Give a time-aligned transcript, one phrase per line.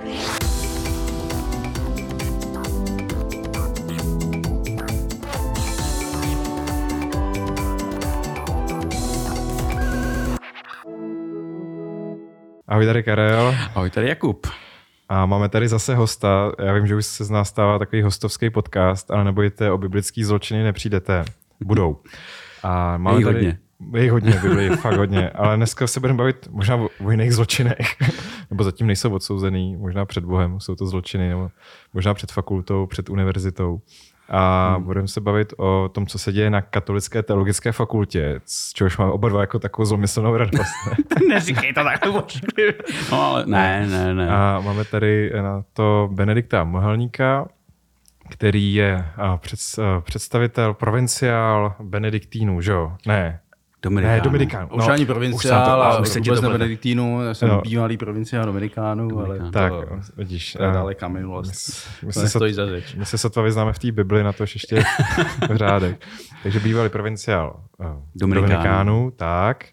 [0.00, 0.10] Ahoj,
[12.86, 13.54] tady Karel.
[13.74, 14.46] Ahoj, tady Jakub.
[15.08, 16.52] A máme tady zase hosta.
[16.58, 20.24] Já vím, že už se z nás stává takový hostovský podcast, ale nebojte, o biblický
[20.24, 21.24] zločiny nepřijdete.
[21.60, 22.02] Budou.
[22.62, 23.36] A máme Jej tady...
[23.36, 23.58] hodně.
[23.94, 25.30] Je hodně, Biblii, fakt hodně.
[25.30, 27.96] Ale dneska se budeme bavit možná o, jiných zločinech.
[28.50, 31.50] nebo zatím nejsou odsouzený, možná před Bohem jsou to zločiny, nebo
[31.94, 33.80] možná před fakultou, před univerzitou.
[34.28, 34.84] A hmm.
[34.84, 39.12] budeme se bavit o tom, co se děje na Katolické teologické fakultě, z čehož máme
[39.12, 40.72] oba dva jako takovou zlomyslnou radost.
[40.88, 40.96] Ne?
[41.28, 42.06] Neříkej to tak
[43.10, 44.28] No ale ne, ne, ne.
[44.30, 47.48] A máme tady na to Benedikta Mohelníka,
[48.30, 49.04] který je
[50.00, 52.96] představitel provinciál Benediktínů, že jo?
[53.06, 53.40] Ne,
[53.82, 54.16] Dominikánů.
[54.16, 54.68] ne, Dominikánů.
[54.72, 56.58] Už ani provinciál, a a už se vůbec to plete.
[56.58, 57.54] Benediktínu, já jsem No.
[57.54, 57.60] no.
[57.60, 59.72] bývalý provinciál Dominikánů, ale to, Tak,
[60.16, 60.52] vidíš.
[60.52, 61.88] to je a- daleká minulost.
[62.06, 62.94] my To nestojí za řeč.
[62.94, 64.82] My se sotva vyznáme v té Bibli, na to ještě
[65.50, 66.00] v řádek.
[66.42, 68.48] Takže bývalý provinciál eh, Dominikánů.
[68.52, 69.64] Dominikánů, tak.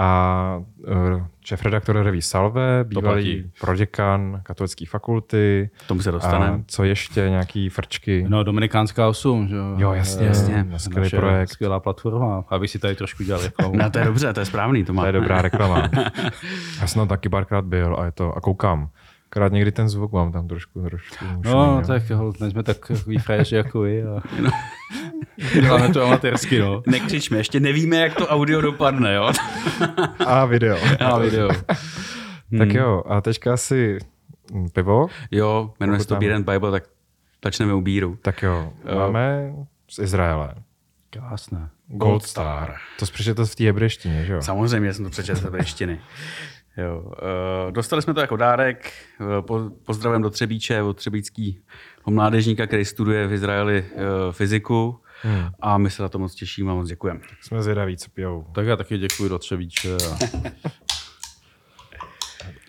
[0.00, 5.70] A eh, šéf-redaktor reví Salve, bývalý proděkan katolické fakulty.
[5.84, 6.62] K tomu se dostaneme.
[6.66, 8.24] co ještě, nějaký frčky.
[8.28, 10.66] No, Dominikánská 8, že Jo, jasně, Eh, jasně.
[10.76, 11.48] Skvělý naše projekt.
[11.48, 13.76] Skvělá platforma, aby si tady trošku dělal reklamu.
[13.76, 15.02] No to je dobře, to je správný, to má.
[15.02, 15.88] To je dobrá reklama.
[16.80, 18.88] Já jsem tam taky párkrát byl a, je to, a koukám.
[19.32, 23.56] Krát někdy ten zvuk mám tam trošku, trošku No, šumí, tak jo, nejsme takový frajeři
[23.56, 24.02] jako vy.
[24.02, 24.22] A...
[25.54, 26.82] Děláme to amatérsky, no.
[26.86, 29.32] Nekřičme, ještě nevíme, jak to audio dopadne, jo?
[30.26, 30.78] A video.
[31.00, 31.48] A video.
[32.58, 33.98] Tak jo, a teďka asi
[34.52, 35.06] mm, pivo.
[35.30, 36.84] Jo, jmenuje se to Beer and Bible, tak
[37.44, 38.18] začneme u bíru.
[38.22, 39.52] Tak jo, máme
[39.90, 40.54] z Izraele.
[41.10, 41.68] Krásné.
[41.86, 42.74] Gold Star.
[42.98, 44.42] To jsi přečetl v té hebrejštině, že jo?
[44.42, 46.00] Samozřejmě jsem to přečetl z hebrejštiny.
[46.76, 47.00] Jo.
[47.02, 48.92] Uh, dostali jsme to jako dárek.
[49.46, 51.54] Po, pozdravím do Třebíče od třebíckého
[52.06, 55.00] mládežníka, který studuje v Izraeli uh, fyziku.
[55.22, 55.48] Hmm.
[55.60, 57.20] A my se na to moc těšíme a moc děkujeme.
[57.40, 58.46] Jsme zvědaví, co pijou.
[58.54, 59.94] Tak já taky děkuji do Třebíče.
[59.94, 60.18] A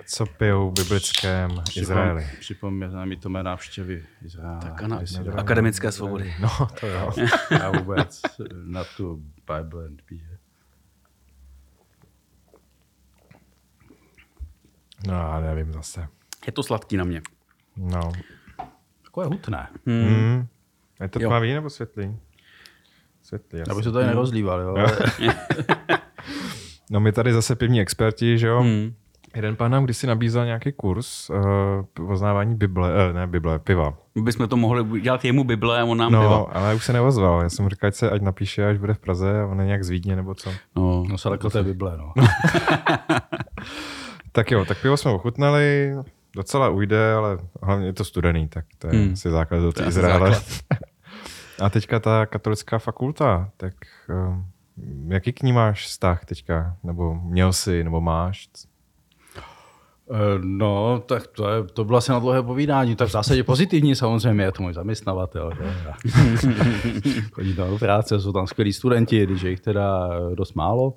[0.06, 2.28] Co pijou v biblickém Izraeli.
[2.40, 4.60] Připomíná mi to mé návštěvy Izraele.
[4.62, 6.34] Tak ano, Jestli- akademické svobody.
[6.42, 6.50] No,
[6.80, 7.12] to jo.
[7.52, 8.22] Já vůbec
[8.66, 9.16] na tu
[9.56, 10.31] Bible and Beer.
[15.08, 16.08] No, já nevím zase.
[16.46, 17.22] Je to sladký na mě.
[17.78, 18.12] No.
[19.04, 19.68] Takové hutné.
[19.88, 20.46] Hmm.
[21.02, 21.30] Je to Jo.
[21.30, 22.18] tmavý nebo světlý?
[23.24, 23.84] Světlý, Aby asi.
[23.84, 24.76] se tady nerozlíval, jo.
[26.92, 28.62] No my tady zase pivní experti, že jo?
[28.62, 28.94] Hmm.
[29.36, 31.36] Jeden pán nám kdysi nabízel nějaký kurz uh,
[32.08, 33.94] poznávání Bible, uh, ne Bible, piva.
[34.16, 36.38] My bychom to mohli dělat jemu Bible a on nám No, piva.
[36.38, 37.42] ale už se neozval.
[37.42, 39.66] Já jsem mu říkal, ať, se, ať napíše, až bude v Praze a on je
[39.66, 40.52] nějak z Vídně nebo co.
[40.76, 41.04] No.
[41.10, 42.14] No se lekl té Bible, no.
[44.32, 45.94] Tak jo, tak pivo jsme ochutnali,
[46.36, 49.14] docela ujde, ale hlavně je to studený, tak to je Hmm.
[49.14, 50.42] asi základ do asi Izraele.
[51.62, 53.74] A teďka ta katolická fakulta, tak
[54.10, 54.36] uh,
[55.08, 56.76] jaký k ní máš vztah teďka?
[56.84, 58.50] Nebo měl jsi, nebo máš?
[60.12, 62.96] Eh, No, tak to, je, to bylo asi na dlouhé povídání.
[62.96, 65.52] Tak v zásadě pozitivní samozřejmě, je to můj zaměstnavatel.
[67.32, 70.94] Chodí tam do práce, jsou tam skvělí studenti, když je jich teda eh, dost málo.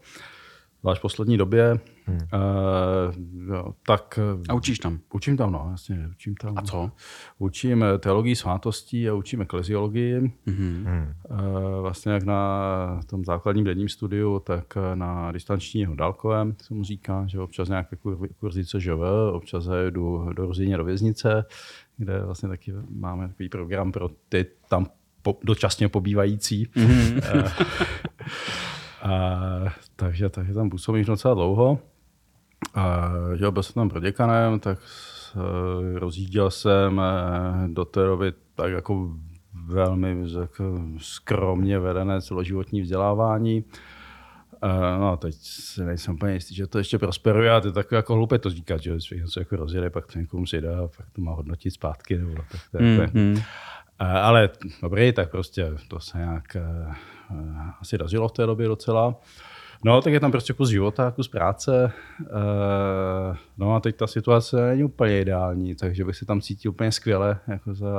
[0.84, 1.80] Zvlášť v poslední době.
[2.06, 2.18] Hmm.
[2.18, 4.18] Uh, jo, tak
[4.48, 4.98] A učíš tam.
[5.14, 6.54] učím tam, no, jasně, učím tam.
[6.58, 6.90] A co?
[7.38, 10.20] Učím teologii svátostí a učím ekleziologii.
[10.46, 10.84] Mhm.
[10.86, 11.12] Hmm.
[11.30, 17.24] Eh, Vlastně jak na tom základním denním studiu, tak na distančního dálkovém, se mu říká,
[17.26, 19.00] že občas nějaké kur- kurzy CŽV,
[19.32, 21.44] občas jdu do Ruzině do věznice,
[21.96, 24.86] kde vlastně taky máme takový program pro ty tam
[25.22, 26.66] po, dočasně pobývající.
[26.66, 27.20] Mm-hmm.
[29.04, 29.40] A,
[29.96, 31.78] takže, takže tam působím už docela dlouho.
[32.74, 34.78] A, že jo, byl jsem tam proděkanem, tak
[35.36, 37.00] eh, rozjížděl jsem
[37.66, 39.10] do té doby tak jako
[39.66, 43.64] velmi řekl, skromně vedené celoživotní vzdělávání.
[44.62, 47.72] Eh, No a teď si nejsem úplně jistý, že to ještě prosperuje a to je
[47.72, 50.78] takové jako hloupé to říkat, že když něco jako rozjede, pak to někomu si dá
[50.78, 52.18] a pak to má hodnotit zpátky.
[52.18, 53.10] Nebo tak takové.
[53.14, 53.42] Mhm.
[54.00, 54.50] Eh, Ale
[54.82, 56.56] dobrý, tak prostě to se nějak
[57.80, 59.14] asi dařilo v té době docela.
[59.86, 61.92] No, tak je tam prostě kus života, kus práce.
[62.20, 66.92] Eh, No a teď ta situace není úplně ideální, takže bych se tam cítil úplně
[66.92, 67.92] skvěle jako za,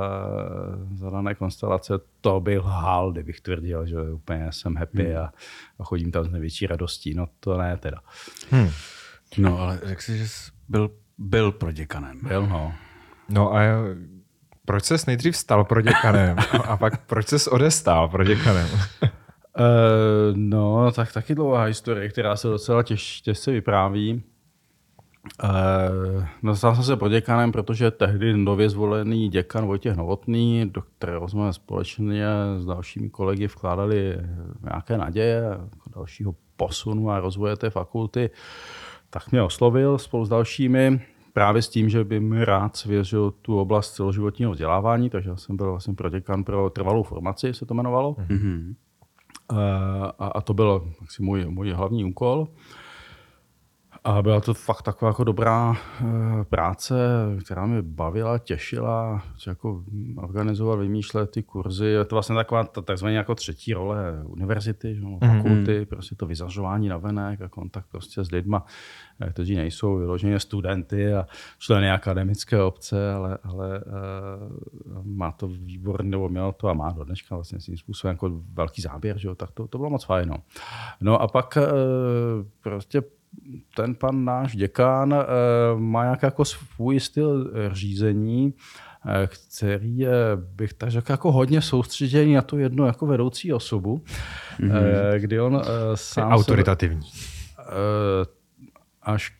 [0.94, 1.94] za dané konstelace.
[2.20, 5.30] To bych lhal, kdybych tvrdil, že úplně jsem happy a,
[5.78, 7.14] a chodím tam s největší radostí.
[7.14, 7.98] No to ne teda.
[8.50, 8.68] Hmm.
[9.38, 12.18] No, ale řekl jsi, že jsi byl, byl proděkanem.
[12.22, 12.72] Byl, no.
[13.28, 13.60] No a
[14.64, 18.68] proč ses nejdřív stal proděkanem a pak proč ses odestál proděkanem?
[19.58, 24.22] Uh, no, tak taky dlouhá historie, která se docela těž, těžce vypráví.
[25.44, 31.28] Uh, no, stal jsem se proděkanem, protože tehdy nově zvolený děkan Vojtěch Novotný, do kterého
[31.28, 32.26] jsme společně
[32.58, 34.18] s dalšími kolegy vkládali
[34.62, 38.30] nějaké naděje, jako dalšího posunu a rozvoje té fakulty,
[39.10, 41.00] tak mě oslovil spolu s dalšími
[41.32, 45.56] právě s tím, že by mi rád svěřil tu oblast celoživotního vzdělávání, takže já jsem
[45.56, 48.12] byl vlastně proděkan pro trvalou formaci, se to jmenovalo.
[48.12, 48.74] Mm-hmm.
[49.48, 52.48] A, a to byl asi můj, můj hlavní úkol.
[54.06, 56.94] A byla to fakt taková jako dobrá e, práce,
[57.44, 59.84] která mě bavila, těšila, jako
[60.16, 61.86] organizovat, vymýšlet ty kurzy.
[61.86, 65.36] Je to vlastně taková ta takzvaná jako třetí role univerzity, že, mm-hmm.
[65.36, 68.64] fakulty, prostě to vyzařování na venek a kontakt prostě s lidma,
[69.20, 71.26] e, kteří nejsou vyloženě studenty a
[71.58, 77.04] členy akademické obce, ale, ale uh, má to výborný, nebo mělo to a má do
[77.04, 80.28] dneška vlastně svým způsobem jako velký záběr, že, tak to, to bylo moc fajn.
[80.28, 80.36] No,
[81.00, 81.58] no a pak
[82.60, 83.02] prostě
[83.76, 85.26] ten pan náš děkán eh,
[85.78, 88.54] má nějak jako svůj styl řízení,
[89.06, 94.04] eh, který je, bych tak řekl, jako hodně soustředěný na tu jednu jako vedoucí osobu,
[94.60, 95.18] mm-hmm.
[95.18, 95.62] kdy on
[95.94, 96.32] sám...
[96.32, 97.02] Autoritativní.
[97.02, 97.36] Se,
[99.02, 99.32] až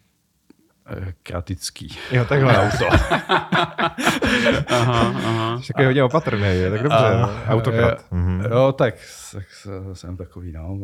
[1.23, 1.97] kratický.
[2.13, 2.87] Jo, takhle auto.
[4.69, 5.59] aha, aha.
[5.59, 6.99] Však je hodně opatrný, je tak dobře.
[7.49, 7.99] Autokrat.
[7.99, 8.45] Jo, mhm.
[8.51, 8.95] jo, tak,
[9.33, 9.45] tak
[9.93, 10.79] jsem takový, no.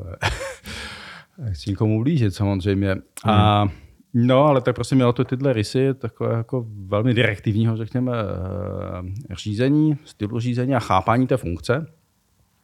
[1.53, 2.91] Chci nikomu blížit samozřejmě.
[3.25, 3.35] Hmm.
[3.35, 3.69] A
[4.15, 9.99] No, ale tak prostě mělo to tyhle rysy, takové jako velmi direktivního, řekněme, eh, řízení,
[10.05, 11.87] stylu řízení a chápání té funkce,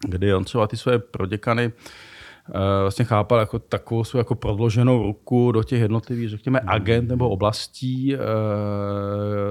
[0.08, 5.52] kdy on třeba ty své proděkany eh, vlastně chápal jako takovou svou jako prodloženou ruku
[5.52, 6.68] do těch jednotlivých, řekněme, hmm.
[6.68, 8.18] agent nebo oblastí eh,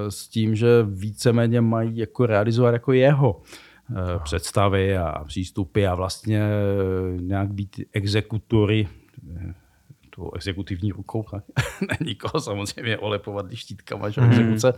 [0.09, 3.41] s tím, že víceméně mají jako realizovat jako jeho
[4.23, 6.43] představy a přístupy a vlastně
[7.19, 8.87] nějak být exekutory
[10.17, 11.25] tu exekutivní rukou,
[12.05, 14.29] nikoho samozřejmě olepovat štítkama, že mhm.
[14.29, 14.73] exekuce.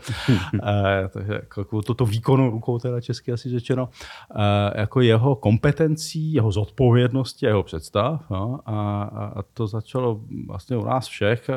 [0.63, 3.89] e, takže jako toto výkonu rukou, teda česky asi řečeno,
[4.35, 8.29] e, jako jeho kompetencí, jeho zodpovědnosti, jeho představ.
[8.29, 9.03] No, a,
[9.35, 11.55] a to začalo vlastně u nás všech e,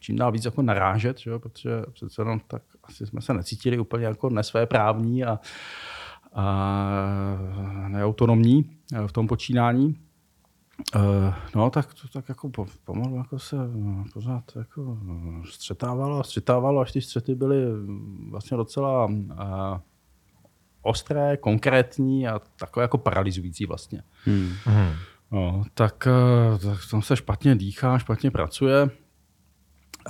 [0.00, 1.38] čím dál víc jako narážet, že?
[1.38, 5.40] protože přece jenom tak asi jsme se necítili úplně jako nesvéprávní a,
[6.32, 8.70] a neautonomní
[9.06, 10.07] v tom počínání.
[10.96, 12.50] Uh, no, tak to tak jako
[12.84, 13.56] pomalu jako se
[14.12, 14.98] pořád jako
[15.50, 17.64] střetávalo a střetávalo, až ty střety byly
[18.30, 19.14] vlastně docela uh,
[20.82, 24.02] ostré, konkrétní a takové jako paralizující vlastně.
[24.24, 24.52] Hmm.
[25.30, 26.08] No, tak,
[26.52, 28.90] uh, tak tam se špatně dýchá, špatně pracuje.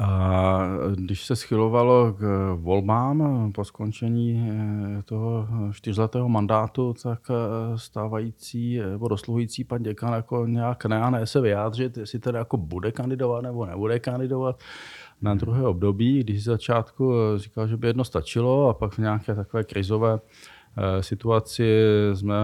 [0.00, 0.60] A
[0.94, 9.08] když se schylovalo k volbám po skončení eh, toho čtyřletého mandátu, tak eh, stávající nebo
[9.08, 13.40] dosluhující pan děkan jako nějak ne a ne se vyjádřit, jestli teda jako bude kandidovat
[13.40, 14.60] nebo nebude kandidovat
[15.22, 19.64] na druhé období, když začátku říkal, že by jedno stačilo a pak v nějaké takové
[19.64, 20.57] krizové Eh,
[21.00, 21.82] situaci
[22.14, 22.34] jsme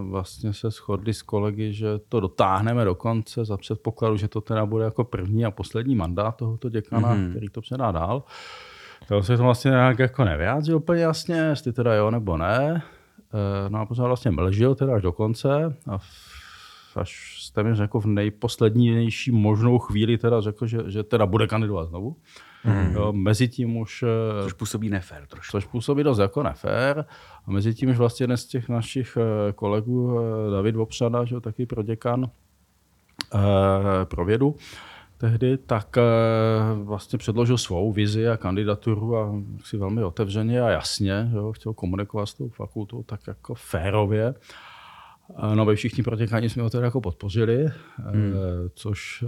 [0.00, 4.66] vlastně se shodli s kolegy, že to dotáhneme do konce za předpokladu, že to teda
[4.66, 7.30] bude jako první a poslední mandát tohoto děkana, mm-hmm.
[7.30, 8.22] který to předá dál.
[9.08, 12.82] To se to vlastně nějak jako nevyjádřil úplně jasně, jestli teda jo nebo ne.
[13.34, 15.98] Eh, no a pořád vlastně mlžil teda až do konce a
[16.96, 21.88] až jste mi řekl v nejposlednější možnou chvíli teda řekl, že, že teda bude kandidovat
[21.88, 22.16] znovu.
[22.64, 22.94] Mm.
[22.94, 24.02] Jo, mezi tím už...
[24.02, 25.50] Eh, což působí nefér trošku.
[25.50, 27.04] Což působí dost jako nefér.
[27.46, 31.40] A mezi tím už vlastně jeden z těch našich eh, kolegů, eh, David Vopřada, že
[31.40, 32.30] taky pro děkan
[34.04, 34.56] pro vědu,
[35.18, 35.96] tehdy, tak
[36.82, 42.26] vlastně předložil svou vizi a kandidaturu a si velmi otevřeně a jasně jo, chtěl komunikovat
[42.26, 44.34] s tou fakultou tak jako férově.
[45.54, 48.32] No, my všichni protěkáni jsme ho tedy jako podpořili, hmm.
[48.74, 49.24] což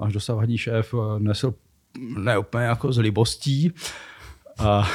[0.00, 1.54] až dosavadní šéf nesl
[2.18, 3.72] ne úplně jako z libostí.
[4.58, 4.88] A,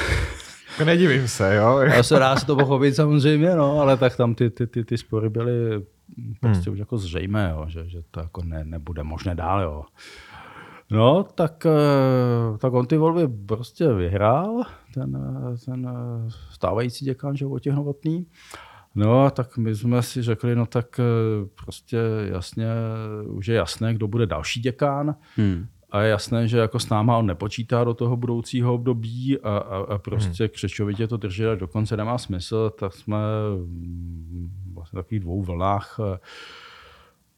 [0.71, 1.77] jako Nedivím se, jo?
[1.95, 4.97] Já se dá se to pochopit samozřejmě, no, ale tak tam ty, ty, ty, ty
[4.97, 5.85] spory byly
[6.39, 6.73] prostě hmm.
[6.73, 9.61] už jako zřejmé, jo, že, že to jako ne, nebude možné dál.
[9.61, 9.83] Jo.
[10.91, 15.17] No, tak, eh, tak on ty volby prostě vyhrál, ten,
[15.65, 15.89] ten
[16.51, 18.25] stávající děkan, že Vojtěch Novotný.
[18.95, 21.03] No, tak my jsme si řekli, no tak eh,
[21.65, 21.97] prostě
[22.31, 22.67] jasně,
[23.25, 25.15] už je jasné, kdo bude další děkán.
[25.35, 29.57] Hmm a je jasné, že jako s náma on nepočítá do toho budoucího období a,
[29.57, 30.49] a, a prostě hmm.
[30.49, 33.17] křečovitě to držet dokonce nemá smysl, tak jsme
[33.55, 35.99] mm, vlastně v takových dvou vlnách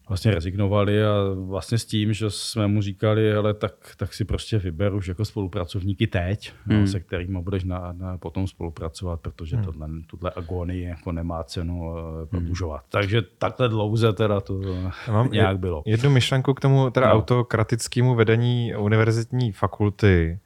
[0.09, 4.57] vlastně rezignovali a vlastně s tím, že jsme mu říkali, ale tak, tak si prostě
[4.57, 6.81] vyber už jako spolupracovníky teď, hmm.
[6.81, 9.65] no, se kterými budeš na, na, potom spolupracovat, protože hmm.
[9.65, 11.97] tohle, tuhle agonii jako nemá cenu uh,
[12.29, 12.81] prodlužovat.
[12.81, 12.89] Hmm.
[12.89, 14.61] Takže takhle dlouze teda to
[15.07, 15.83] Já mám nějak bylo.
[15.85, 17.13] Jednu myšlenku k tomu teda no.
[17.13, 20.39] autokratickému vedení univerzitní fakulty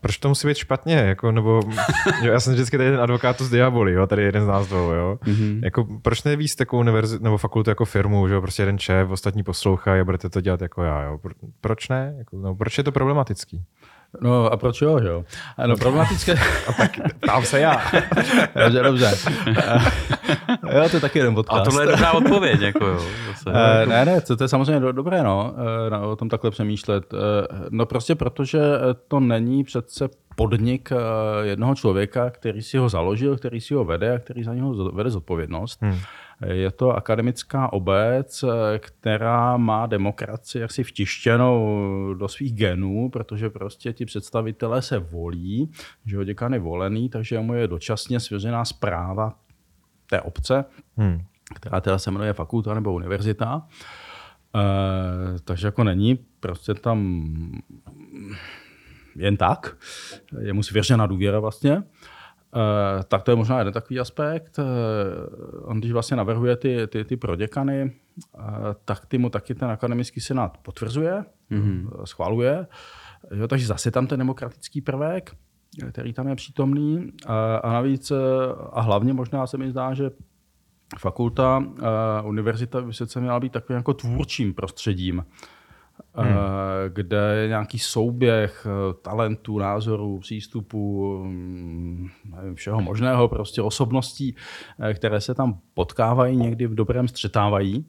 [0.00, 1.60] proč to musí být špatně, jako, nebo
[2.22, 4.90] jo, já jsem vždycky tady jeden advokát z diaboli, jo, tady jeden z nás dvou,
[4.90, 5.18] jo.
[5.24, 5.64] Mm-hmm.
[5.64, 9.42] Jako, proč nevíc takovou univerzit, nebo fakultu jako firmu, že jo, prostě jeden šéf, ostatní
[9.42, 11.20] poslouchají a budete to dělat jako já, jo.
[11.60, 12.14] Proč ne?
[12.18, 13.62] Jako, no, proč je to problematický?
[14.20, 15.24] No a proč jo, jo?
[15.66, 16.34] No problematické...
[16.68, 16.90] a tak
[17.26, 17.82] tam se já.
[18.64, 19.10] dobře, dobře.
[20.74, 21.60] jo, to je taky jeden podcast.
[21.60, 23.00] A tohle je dobrá odpověď, jako jo.
[23.28, 23.50] Zase.
[23.50, 25.54] Uh, ne, ne, to, to je samozřejmě do, dobré, no,
[26.02, 27.12] uh, o tom takhle přemýšlet.
[27.12, 27.20] Uh,
[27.70, 28.60] no prostě protože
[29.08, 30.92] to není přece podnik
[31.42, 35.10] jednoho člověka, který si ho založil, který si ho vede a který za něho vede
[35.10, 35.82] zodpovědnost.
[35.82, 35.98] Hmm.
[36.44, 38.44] Je to akademická obec,
[38.78, 45.70] která má demokracii jaksi vtištěnou do svých genů, protože prostě ti představitelé se volí,
[46.06, 49.34] že ho děkan je volený, takže mu je dočasně svěřená zpráva
[50.10, 50.64] té obce,
[50.96, 51.20] hmm.
[51.54, 53.66] která teda se jmenuje fakulta nebo univerzita.
[54.56, 57.26] E, takže jako není prostě tam
[59.16, 59.76] jen tak,
[60.40, 61.82] je mu svěřená důvěra vlastně.
[62.56, 64.58] Eh, tak to je možná jeden takový aspekt.
[64.58, 64.62] Eh,
[65.62, 67.92] on když vlastně navrhuje ty, ty, ty proděkany,
[68.38, 68.42] eh,
[68.84, 72.04] tak ty mu taky ten akademický senát potvrzuje, mm-hmm.
[72.04, 72.66] schvaluje.
[73.34, 75.36] Jo, takže zase tam ten demokratický prvek,
[75.90, 77.12] který tam je přítomný.
[77.26, 78.12] A, a navíc,
[78.72, 80.10] a hlavně možná se mi zdá, že
[80.98, 81.64] fakulta,
[82.24, 85.24] univerzita by se měla být takovým jako tvůrčím prostředím
[86.14, 86.28] hmm.
[86.28, 86.36] Eh,
[86.88, 94.36] kde je nějaký souběh eh, talentů, názorů, přístupů, mm, nevím, všeho možného, prostě osobností,
[94.80, 97.86] eh, které se tam potkávají, někdy v dobrém střetávají.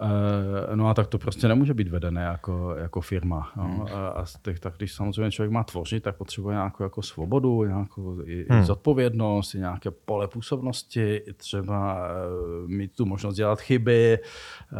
[0.00, 3.52] Eh, no a tak to prostě nemůže být vedené jako, jako firma.
[3.56, 3.64] No.
[3.64, 3.86] Hmm.
[4.14, 8.46] A tak, tak když samozřejmě člověk má tvořit, tak potřebuje nějakou jako svobodu, nějakou i,
[8.50, 8.62] hmm.
[8.62, 14.18] i zodpovědnost, i nějaké pole působnosti, i třeba uh, mít tu možnost dělat chyby,
[14.72, 14.78] uh,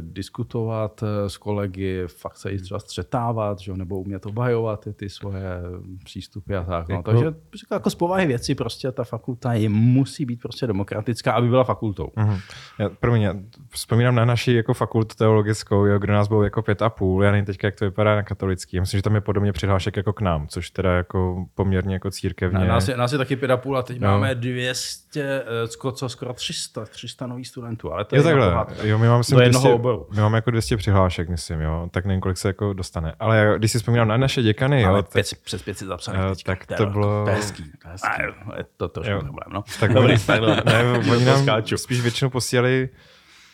[0.00, 5.62] diskutovat s kolegy, fakt se i třeba střetávat, že, nebo umět obhajovat ty, ty svoje
[6.04, 6.88] přístupy a tak.
[6.88, 6.94] No.
[6.94, 7.10] Jako...
[7.10, 7.34] Takže
[7.70, 12.08] jako z povahy věci prostě ta fakulta je, musí být prostě demokratická, aby byla fakultou.
[12.16, 12.38] Hmm.
[12.78, 13.34] Já, promiň, já
[13.70, 17.30] vzpomínám na naší jako fakultu teologickou, jo, kde nás bylo jako pět a půl, já
[17.30, 18.80] nevím teď, jak to vypadá na katolický.
[18.80, 22.58] Myslím, že tam je podobně přihlášek jako k nám, což teda jako poměrně jako církevně.
[22.58, 24.08] Na, nás, je, nás je taky pět a půl a teď no.
[24.08, 28.66] máme 200, eh, co skoro 300, 300 nových studentů, ale to je, je takhle.
[28.82, 30.06] Jo, my máme, myslím, 200, oboru.
[30.14, 33.14] my máme jako 200 přihlášek, myslím, jo, tak nevím, kolik se jako dostane.
[33.18, 36.66] Ale když si vzpomínám na naše děkany, jo, tak, pět, přes 500 zapsaných jo, tak
[36.66, 37.24] to bylo...
[37.24, 38.08] To je hezký, to je, hezký.
[38.08, 39.64] A, je to trošku problém, no.
[39.80, 42.88] Tak Dobrý, tak ne, oni nám spíš většinou posílali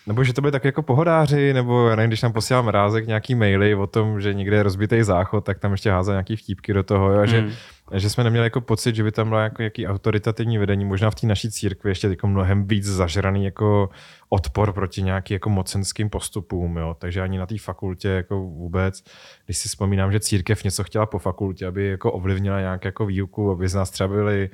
[0.09, 3.35] nebo že to byly tak jako pohodáři, nebo já nevím, když tam posílám mrázek nějaký
[3.35, 6.83] maily o tom, že někde je rozbitý záchod, tak tam ještě házel nějaký vtípky do
[6.83, 7.51] toho, jo, a že, hmm.
[7.95, 11.15] že jsme neměli jako pocit, že by tam bylo jako jaký autoritativní vedení, možná v
[11.15, 13.91] té naší církvi ještě jako mnohem víc zažraný jako
[14.29, 19.05] odpor proti nějakým jako mocenským postupům, jo, takže ani na té fakultě jako vůbec,
[19.45, 23.51] když si vzpomínám, že církev něco chtěla po fakultě, aby jako ovlivnila nějak jako výuku,
[23.51, 24.51] aby z nás třeba byli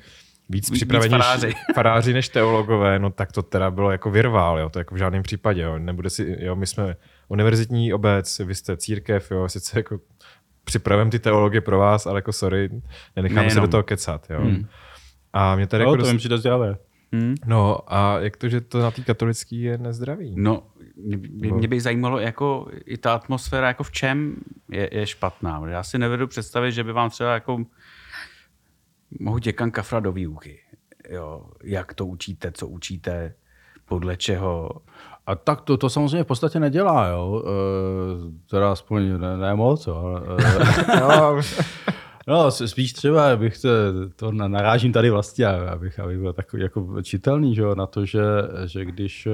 [0.48, 1.52] víc připravení faráři.
[1.74, 5.22] faráři než teologové, no tak to teda bylo jako virvál, jo, to jako v žádném
[5.22, 6.96] případě, jo, nebude si, jo, my jsme
[7.28, 9.98] univerzitní obec, vy jste církev, jo, sice jako
[10.64, 12.70] připravím ty teologie pro vás, ale jako sorry,
[13.16, 14.40] nenecháme se do toho kecat, jo.
[14.40, 14.66] Hmm.
[15.32, 16.10] A mě tady no, jako to dost...
[16.10, 16.76] vím, že to zdravé.
[17.12, 17.34] Hmm.
[17.46, 20.34] No a jak to, že to na té katolický je nezdravý?
[20.36, 24.36] No, mě, mě by zajímalo, jako i ta atmosféra, jako v čem
[24.70, 25.62] je, je špatná.
[25.68, 27.64] Já si nevedu představit, že by vám třeba jako
[29.21, 30.61] mohu děkan kafra do výuky.
[31.09, 33.35] Jo, jak to učíte, co učíte,
[33.85, 34.71] podle čeho.
[35.26, 37.42] A tak to, to samozřejmě v podstatě nedělá, jo.
[37.47, 40.21] E, teda aspoň ne, ne moc, ale...
[40.21, 41.40] E, no,
[42.26, 43.68] no, spíš třeba, abych to,
[44.16, 48.23] to narážím tady vlastně, abych, abych byl takový jako čitelný, že, na to, že,
[48.66, 49.30] že když e,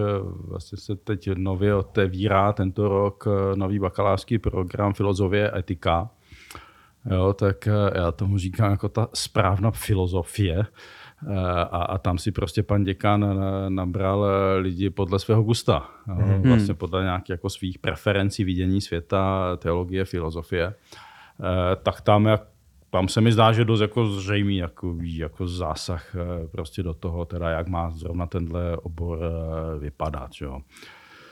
[0.48, 6.10] vlastně se teď nově otevírá tento rok nový bakalářský program filozofie etika,
[7.06, 10.66] Jo, tak eh, já tomu říkám jako ta správná filozofie.
[11.28, 14.26] Eh, a, a tam si prostě pan děkan eh, nabral
[14.58, 15.88] lidi podle svého gusta.
[16.08, 16.48] Mm-hmm.
[16.48, 20.74] Vlastně podle nějakých jako svých preferencí vidění světa, teologie, filozofie.
[21.82, 22.42] Tak tam, jak,
[22.90, 26.16] tam se mi zdá, že dost jako zřejmý jako, jako zásah
[26.52, 29.18] prostě do toho, teda jak má zrovna tenhle obor
[29.78, 30.30] vypadat.
[30.40, 30.60] Jo.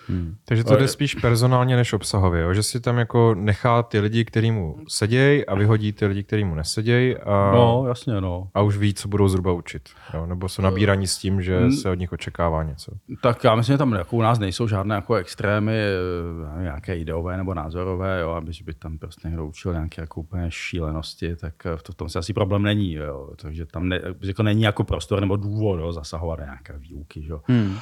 [0.08, 0.34] Hmm.
[0.44, 2.54] Takže to jde spíš personálně než obsahově, jo?
[2.54, 6.44] že si tam jako nechá ty lidi, kteří mu sedějí a vyhodí ty lidi, kteří
[6.44, 8.48] mu nesedějí a, No, jasně, no.
[8.54, 9.88] a už ví, co budou zhruba učit.
[10.14, 10.26] Jo?
[10.26, 12.92] Nebo jsou nabíraní s tím, že se od nich očekává něco.
[13.22, 16.98] Tak já myslím, že tam jako u nás nejsou žádné jako extrémy, eh, nevím, nějaké
[16.98, 21.54] ideové nebo názorové, jo, aby by tam prostě někdo učil nějaké jako úplně šílenosti, tak
[21.66, 22.92] eh, v tom se asi problém není.
[22.92, 23.30] Jo.
[23.42, 27.24] Takže tam ne, jako není jako prostor nebo důvod jo, zasahovat do nějaké výuky.
[27.26, 27.40] Jo.
[27.48, 27.78] Hmm.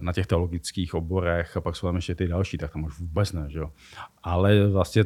[0.00, 3.32] Na těch teologických oborech a pak jsou tam ještě ty další, tak tam už vůbec
[3.32, 3.44] ne.
[3.48, 3.70] Že jo.
[4.22, 5.04] Ale vlastně,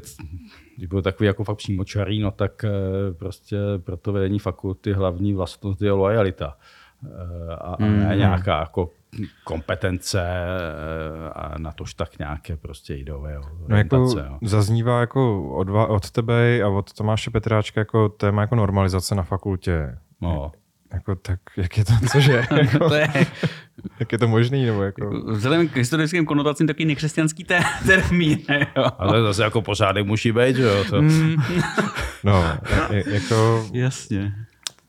[0.77, 2.71] když byl takový jako fakt přímočarý, no tak eh,
[3.13, 6.57] prostě pro to vedení fakulty hlavní vlastnost je lojalita.
[7.59, 8.91] A, a ne nějaká jako
[9.45, 10.23] kompetence
[11.33, 14.39] a na tož tak nějaké prostě ideové no jako jo.
[14.43, 19.99] zaznívá jako od, od tebe a od Tomáše Petráčka jako téma jako normalizace na fakultě.
[20.21, 20.53] No.
[20.93, 22.47] Jako, tak jak je to, cože?
[22.51, 23.09] jako, to je...
[24.01, 24.67] jak je to možný?
[24.67, 25.11] Nebo jako...
[25.27, 28.39] Vzhledem k historickým konotacím taky nekřesťanský te- termín.
[28.77, 28.85] Jo.
[28.99, 30.85] Ale zase jako pořádek musí být, že jo?
[30.91, 31.03] To...
[31.03, 31.37] Mm.
[32.25, 32.45] no,
[32.91, 33.67] je, jako...
[33.73, 34.35] Jasně.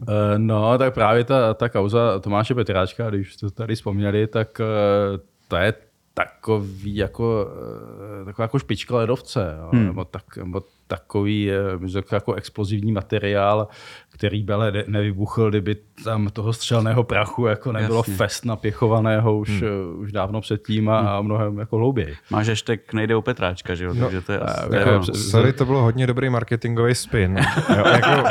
[0.10, 5.20] Eh, no, tak právě ta, ta kauza Tomáše Petráčka, když to tady vzpomněli, tak eh,
[5.48, 5.74] to je
[6.14, 7.48] takový jako,
[8.22, 9.86] eh, taková jako špička ledovce, jo, hmm.
[9.86, 11.52] nebo, tak, nebo takový
[12.12, 13.68] jako explozivní materiál,
[14.10, 18.14] který by ale nevybuchl, kdyby tam toho střelného prachu jako nebylo Jasně.
[18.14, 19.62] fest napěchovaného už, hmm.
[19.98, 21.10] už dávno předtím a, hmm.
[21.10, 22.16] a mnohem jako hlouběji.
[22.30, 23.94] Máš ještě nejde o Petráčka, že jo?
[23.94, 25.04] No, Takže to je asi, jako, no.
[25.14, 27.40] sorry, to bylo hodně dobrý marketingový spin.
[27.78, 28.28] jo, jako,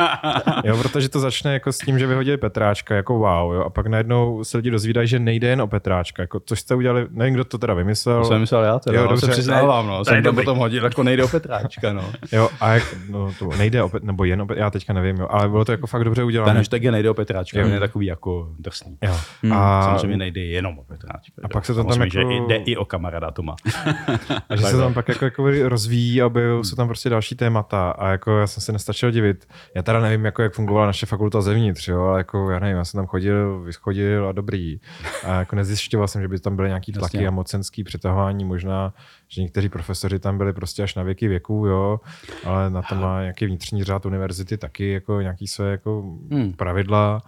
[0.64, 3.87] jo, protože to začne jako s tím, že vyhodili Petráčka, jako wow, jo, a pak
[3.87, 7.45] najednou se lidi dozvídají, že nejde jen o Petráčka, jako, což jste udělali, nevím, kdo
[7.45, 8.23] to teda vymyslel.
[8.23, 11.02] To jsem myslel já, teda, jo, dobře, se přiznávám, no, jsem to potom hodil, jako
[11.02, 12.12] nejde o Petráčka, no.
[12.33, 15.49] jo, a jak, no, to nejde o, nebo jen o, já teďka nevím, jo, ale
[15.49, 16.50] bylo to jako fakt dobře udělané.
[16.50, 18.99] Ten hashtag je nejde o Petráčka, on je takový jako drsný.
[19.02, 19.16] Jo.
[19.42, 19.52] Hmm.
[19.52, 19.83] A...
[19.85, 21.42] Samozřejmě nejde jenom o Petráčka.
[21.42, 22.11] A pak se tam, tam jako...
[22.11, 23.57] že jde i o kamaráda Toma.
[24.49, 27.90] a že se tam pak jako, jako rozvíjí a objevují se tam prostě další témata
[27.90, 29.47] a jako já jsem se nestačil divit.
[29.75, 32.85] Já teda nevím, jako, jak fungovala naše fakulta zevnitř, jo, ale jako já nevím, já
[32.85, 34.80] jsem tam chodil, vyschodil a dobrý.
[35.25, 37.28] A jako nezjišťoval jsem, že by tam byly nějaký tlaky Jasně.
[37.28, 38.92] a mocenský přetahování, možná,
[39.32, 42.00] že někteří profesoři tam byli prostě až na věky věků, jo,
[42.44, 46.52] ale na to má nějaký vnitřní řád univerzity taky jako nějaký své jako hmm.
[46.52, 47.22] pravidla,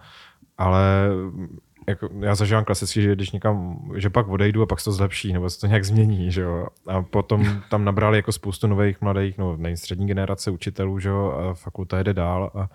[0.57, 1.09] ale
[1.87, 5.33] jako, já zažívám klasicky, že když někam, že pak odejdu a pak se to zlepší,
[5.33, 6.67] nebo se to nějak změní, že jo.
[6.87, 11.53] A potom tam nabrali jako spoustu nových mladých, no nejstřední generace učitelů, že jo, a
[11.53, 12.69] fakulta jede dál a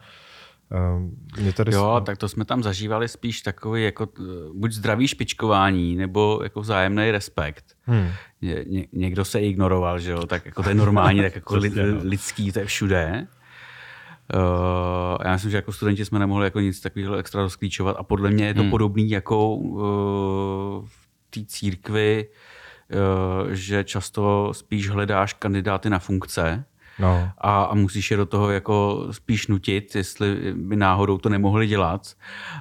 [1.41, 2.07] mě tady jo, s...
[2.07, 4.09] tak to jsme tam zažívali spíš takový jako
[4.55, 7.65] buď zdravý špičkování, nebo jako vzájemný respekt.
[7.83, 8.09] Hmm.
[8.43, 11.71] Ně, ně, někdo se ignoroval, že jo, tak jako to je normální, tak jako li,
[11.71, 12.01] no.
[12.03, 13.27] lidský, to je všude.
[14.35, 18.31] Uh, já myslím, že jako studenti jsme nemohli jako nic takového extra rozklíčovat a podle
[18.31, 18.71] mě je to hmm.
[18.71, 19.81] podobný jako uh,
[20.87, 22.29] v té církvi,
[23.47, 26.65] uh, že často spíš hledáš kandidáty na funkce,
[26.99, 27.31] No.
[27.39, 32.13] A, a musíš je do toho jako spíš nutit, jestli by náhodou to nemohli dělat,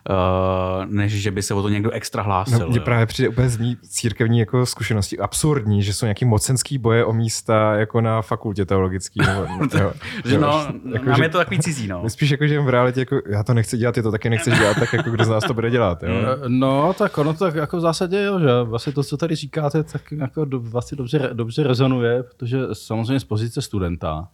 [0.09, 2.59] uh, než že by se o to někdo extra hlásil.
[2.59, 6.77] No, mně právě přijde úplně z mý církevní jako zkušenosti absurdní, že jsou nějaký mocenský
[6.77, 9.19] boje o místa jako na fakultě teologický.
[9.19, 9.41] Nebo,
[9.79, 9.93] jo,
[10.25, 11.87] že no, jako, nám že, je to takový cizí.
[11.87, 12.09] No.
[12.09, 14.77] Spíš jako, že v realitě jako, já to nechci dělat, ty to taky nechceš dělat,
[14.79, 16.03] tak jako kdo z nás to bude dělat.
[16.03, 16.09] Jo?
[16.47, 20.01] No, tak ono tak jako v zásadě, jo, že vlastně to, co tady říkáte, tak
[20.11, 24.26] jako vlastně dobře, dobře rezonuje, protože samozřejmě z pozice studenta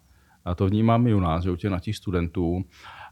[0.46, 2.66] a to vnímám i u nás, že u těch těch studentů,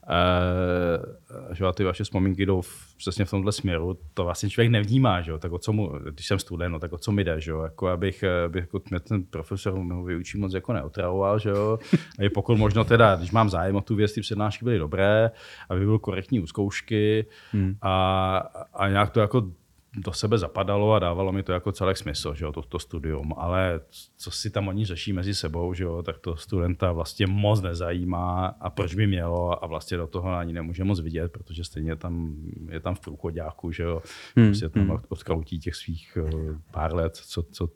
[0.10, 5.22] eh, že ty vaše vzpomínky jdou v, přesně v tomhle směru, to vlastně člověk nevnímá,
[5.22, 7.52] že tak o co mu, když jsem student, no, tak o co mi jde, že
[7.64, 11.80] jako abych, abych jako ten profesor ho vyučí moc jako neotravoval, že jo,
[12.20, 15.32] a je pokud možno teda, když mám zájem o tu věc, ty přednášky byly dobré,
[15.70, 17.76] aby byly korektní u zkoušky hmm.
[17.82, 18.38] a,
[18.74, 19.52] a nějak to jako
[19.98, 23.34] do sebe zapadalo a dávalo mi to jako celek smysl, že jo, to, to studium.
[23.38, 23.80] Ale
[24.18, 28.56] co si tam oni řeší mezi sebou, že jo, tak to studenta vlastně moc nezajímá
[28.60, 32.36] a proč by mělo a vlastně do toho ani nemůže moc vidět, protože stejně tam
[32.70, 34.02] je tam v průchodáku, že jo,
[34.36, 34.48] hmm.
[34.48, 34.98] prostě tam hmm.
[35.10, 36.32] odkrautí těch svých eh,
[36.72, 37.68] pár let, co, co,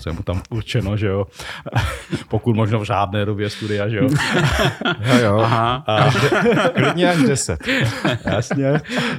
[0.00, 1.26] co je mu tam určeno, že jo.
[2.28, 4.08] Pokud možno v žádné době studia, že jo.
[5.00, 5.38] jo, jo.
[5.38, 5.84] Aha.
[5.86, 6.10] A,
[6.74, 7.60] klidně až deset.
[8.24, 8.72] Jasně.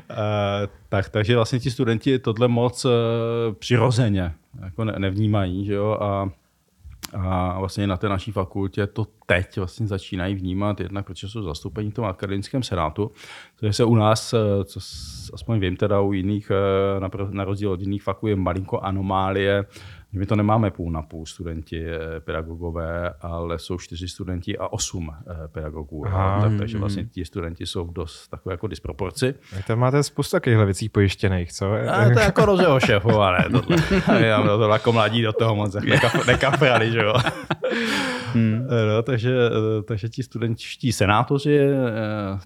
[0.10, 2.92] A, tak, takže vlastně ti studenti tohle moc uh,
[3.54, 6.30] přirozeně jako ne, nevnímají, že jo, a,
[7.14, 11.92] a vlastně na té naší fakultě to teď vlastně začínají vnímat, jednak protože jsou zastoupení
[11.92, 13.12] v tom akademickém senátu,
[13.58, 14.80] což se u nás, eh, co
[15.34, 17.00] aspoň vím teda u jiných, eh,
[17.32, 19.66] na, rozdíl od jiných faků, je malinko anomálie,
[20.14, 25.10] My to nemáme půl na půl studenti eh, pedagogové, ale jsou čtyři studenti a osm
[25.12, 26.08] eh, pedagogů.
[26.08, 26.42] Aha.
[26.42, 29.36] Tak, takže vlastně ti studenti jsou dost takové jako disproporci.
[29.56, 31.74] Vy tam máte spoustu takovýchhle věcí pojištěných, co?
[31.74, 33.46] A to je jako rozeho šéfované.
[33.52, 33.78] Tohle.
[34.28, 37.14] Já to, to jako mladí do toho moc nekaf, nekafrali, že jo.
[38.34, 38.68] Hmm.
[38.96, 39.36] No, takže,
[39.86, 41.60] takže ti studentští senátoři,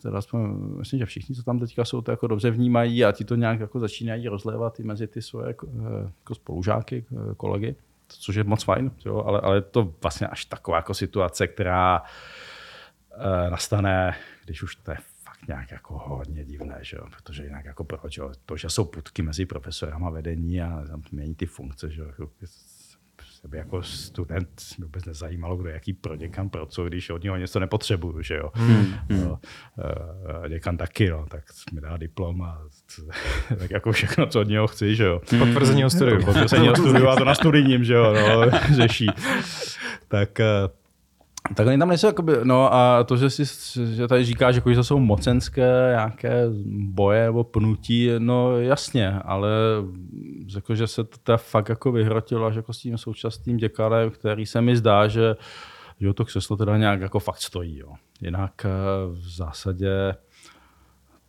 [0.02, 0.40] teda aspoň,
[0.78, 3.60] myslím, že všichni, co tam teďka jsou, to jako dobře vnímají a ti to nějak
[3.60, 5.68] jako začínají rozlévat i mezi ty svoje jako,
[6.20, 7.06] jako spolužáky,
[7.38, 7.57] kolegy,
[8.08, 13.50] což je moc fajn, jo, ale, ale to vlastně až taková jako situace, která uh,
[13.50, 14.16] nastane,
[14.46, 17.06] když už to je fakt nějak jako hodně divné, že jo?
[17.10, 18.32] protože jinak jako proč, jo?
[18.46, 22.30] to, že jsou putky mezi profesorama vedení a tam mění ty funkce, že jo?
[23.42, 27.38] Se by jako student vůbec nezajímalo, kdo jaký pro děkan pro co, když od něho
[27.38, 28.52] něco nepotřebuju, že jo.
[28.54, 28.94] Hmm.
[29.10, 29.40] No,
[30.50, 32.62] děkan taky, no, tak mi dá diplom a
[33.58, 35.22] tak jako všechno, co od něho chci, že jo.
[35.40, 36.26] Potvrzení o studiu.
[36.26, 39.08] Potvrzení o studiu a to na studijním, že jo, no, řeší.
[40.08, 40.72] Tak uh,
[41.56, 43.44] tak oni tam nejsou, jakoby, no a to, že, si,
[43.96, 46.44] že tady říkáš, jako, že to jsou mocenské nějaké
[46.76, 49.50] boje nebo pnutí, no jasně, ale
[50.56, 54.46] jako, že se to teda fakt jako vyhrotilo až jako s tím současným děkanem, který
[54.46, 55.36] se mi zdá, že,
[56.00, 57.78] že to křeslo teda nějak jako fakt stojí.
[57.78, 57.94] Jo.
[58.22, 58.70] Jinak eh,
[59.12, 60.16] v zásadě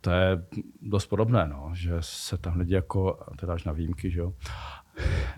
[0.01, 0.43] to je
[0.81, 4.33] dost podobné, no, že se tam lidi jako, teda až na výjimky, že jo,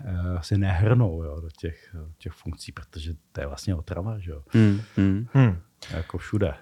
[0.04, 4.42] Eh, asi nehrnou jo, do těch, těch funkcí, protože to je vlastně otrava, že jo?
[4.48, 5.26] Hmm, hmm.
[5.32, 5.58] Hmm.
[5.90, 6.54] Jako všude.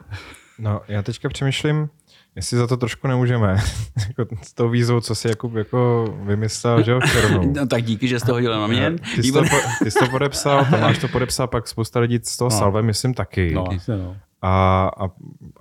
[0.58, 1.90] No, já teďka přemýšlím,
[2.36, 3.56] jestli za to trošku nemůžeme.
[4.08, 7.52] jako s tou výzvou, co si Jakub jako vymyslel, že jo, v červnu.
[7.56, 8.92] No, tak díky, že jsi to hodil na mě.
[9.14, 9.42] Ty jsi, to,
[9.84, 12.58] ty jsi to podepsal, Tomáš to podepsal, pak spousta lidí z toho no.
[12.58, 13.54] salve, myslím taky.
[13.54, 14.16] No, no.
[14.42, 15.04] A, a,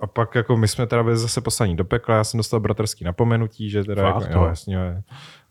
[0.00, 3.04] a, pak jako my jsme teda byli zase poslaní do pekla, já jsem dostal bratrský
[3.04, 5.02] napomenutí, že teda Fakt, jako, jo, jasně,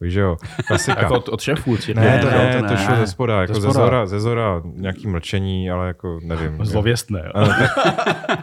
[0.01, 0.37] víš jo,
[0.67, 1.01] klasika.
[1.01, 2.69] jako od, od šéfů Ne, ne, to, ne, to, ne.
[2.69, 6.65] to šlo ze spoda, jako ze zora, ze zora nějaký mlčení, ale jako nevím.
[6.65, 7.21] Zlověstné.
[7.25, 7.31] Jo.
[7.35, 7.69] Ale,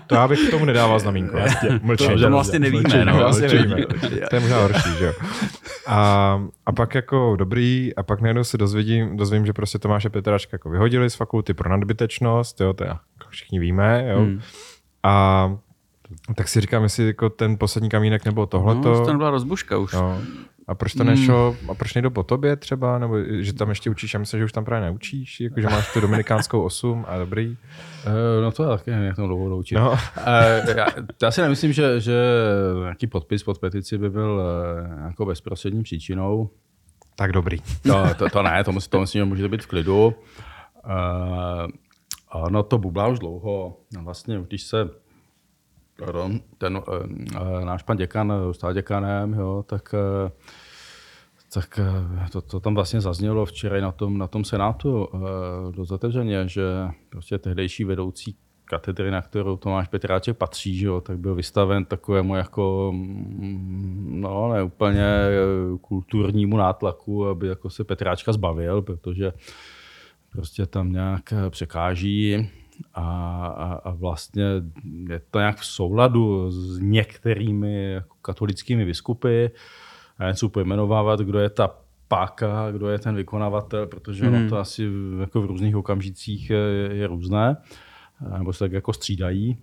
[0.07, 1.37] to já bych k tomu nedával znamínko.
[1.83, 2.15] Mlčení.
[2.15, 2.83] To, to vlastně nevíme.
[2.83, 3.87] Mlčení, no, vlastně nevíme.
[4.31, 5.13] To je možná horší, že jo.
[5.87, 10.55] A, a pak jako dobrý, a pak najednou se dozvědím, dozvím, že prostě Tomáše Petračka
[10.55, 14.19] jako vyhodili z fakulty pro nadbytečnost, jo, to jako všichni víme, jo.
[14.19, 14.41] Hmm.
[15.07, 18.93] A tak si říkám, jestli jako ten poslední kamínek nebo tohleto.
[18.93, 19.93] No, to byla rozbuška už.
[19.93, 20.21] No.
[20.69, 21.71] A proč to nešlo, hmm.
[21.71, 24.53] a proč nejdu po tobě třeba, nebo že tam ještě učíš, já myslím, že už
[24.53, 27.49] tam právě neučíš, jako že máš tu dominikánskou 8 a dobrý.
[27.49, 27.57] Uh,
[28.43, 29.75] no to je taky, jak tam dlouho učit.
[29.75, 29.91] No.
[29.91, 29.99] Uh,
[30.77, 30.87] já,
[31.23, 32.23] já, si nemyslím, že, že
[32.83, 34.43] nějaký podpis pod petici by byl
[34.99, 36.51] uh, jako bezprostřední příčinou.
[37.17, 37.59] Tak dobrý.
[37.83, 40.15] To, to, to ne, to, musí, to myslím, že můžete být v klidu.
[42.37, 43.77] Ono to bublá už dlouho.
[44.03, 44.91] Vlastně, když se
[45.99, 49.95] pardon, ten uh, náš pan děkan stal děkanem, jo, tak,
[51.53, 51.81] tak
[52.33, 55.09] to, to, tam vlastně zaznělo včera na tom, na tom senátu
[55.71, 56.63] dost otevřeně, že
[57.09, 62.37] prostě tehdejší vedoucí katedry, na kterou Tomáš Petráček patří, že jo, tak byl vystaven takovému
[62.37, 65.05] jako, mm, no ne úplně
[65.81, 69.33] kulturnímu nátlaku, aby jako se Petráčka zbavil, protože
[70.37, 72.49] prostě tam nějak eh, překáží
[72.95, 73.03] a,
[73.47, 74.45] a, a vlastně
[75.09, 79.47] je to nějak v souladu s některými jako katolickými biskupy.
[80.21, 81.71] Já nechci pojmenovávat, kdo je ta
[82.09, 84.29] páka, kdo je ten vykonávatel, protože mm.
[84.29, 84.49] ono hmm.
[84.49, 84.89] to asi
[85.21, 87.57] jako v různých okamžicích je, je různé,
[88.39, 89.59] nebo se tak jako střídají.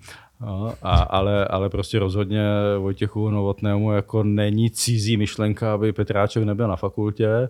[0.82, 2.44] A, ale, ale prostě rozhodně
[2.80, 7.50] Vojtěchu Novotnému jako není cizí myšlenka, aby Petráček nebyl na fakultě.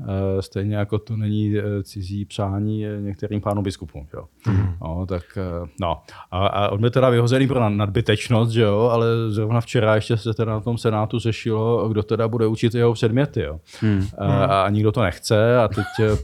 [0.00, 4.06] Eh, stejně jako to není eh, cizí přání některým pánům biskupům.
[4.14, 4.24] Jo.
[4.46, 4.74] Mm.
[4.82, 6.00] No, tak, eh, no.
[6.30, 10.34] A, a on byl teda vyhozený pro nadbytečnost, že jo, ale zrovna včera ještě se
[10.34, 13.40] teda na tom senátu řešilo, kdo teda bude učit jeho předměty.
[13.40, 13.60] Jo.
[13.82, 14.06] Mm.
[14.18, 16.16] A, a nikdo to nechce a teď Eh,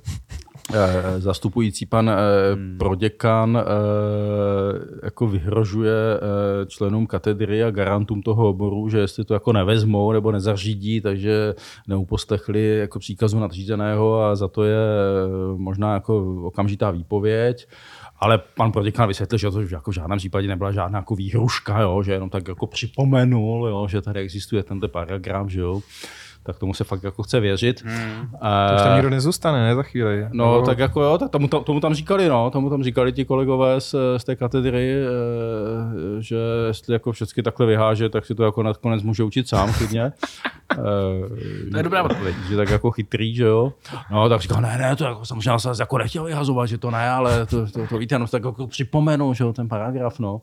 [1.19, 2.15] zastupující pan eh,
[2.55, 2.79] hmm.
[2.79, 3.65] proděkan eh,
[5.05, 5.95] jako vyhrožuje
[6.67, 11.55] členům katedry a garantům toho oboru, že jestli to jako nevezmou nebo nezařídí, takže
[11.89, 14.79] neuposlechli jako příkazu nadřízeného a za to je
[15.57, 17.69] možná jako okamžitá výpověď.
[18.23, 22.03] Ale pan proděkan vysvětlil, že to jako v žádném případě nebyla žádná jako výhruška, jo,
[22.03, 25.81] že jenom tak jako připomenul, jo, že tady existuje tento paragraf, že jo
[26.43, 27.83] tak tomu se fakt jako chce věřit.
[27.85, 28.31] Hmm.
[28.69, 30.27] To už tam nikdo nezůstane, ne, za chvíli.
[30.33, 33.25] No, no, tak jako jo, tak tomu, tomu tam říkali, no, tomu tam říkali ti
[33.25, 38.45] kolegové z, z té katedry, eh, že jestli jako všechny takhle vyháže, tak si to
[38.45, 40.13] jako nakonec může učit sám klidně.
[41.71, 42.37] to je dobrá odpověď.
[42.49, 43.73] Že tak jako chytrý, že jo.
[44.11, 47.11] No, tak říkal, ne, ne, to jako samozřejmě se jako nechtěl vyhazovat, že to ne,
[47.11, 50.41] ale to, to, to víte, no, tak jako připomenu, že jo, ten paragraf, no.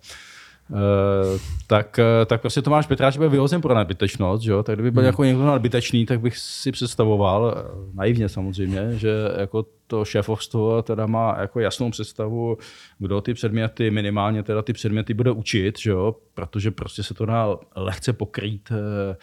[0.69, 4.63] Uh, tak, uh, tak prostě Tomáš Petráč byl vyhozen pro nadbytečnost, že jo?
[4.63, 5.07] tak kdyby byl hmm.
[5.07, 11.05] jako někdo nadbytečný, tak bych si představoval, uh, naivně samozřejmě, že jako to šéfovstvo teda
[11.05, 12.57] má jako jasnou představu,
[12.99, 16.15] kdo ty předměty, minimálně teda ty předměty bude učit, že jo?
[16.37, 19.17] protože prostě se to dá lehce pokrýt eh,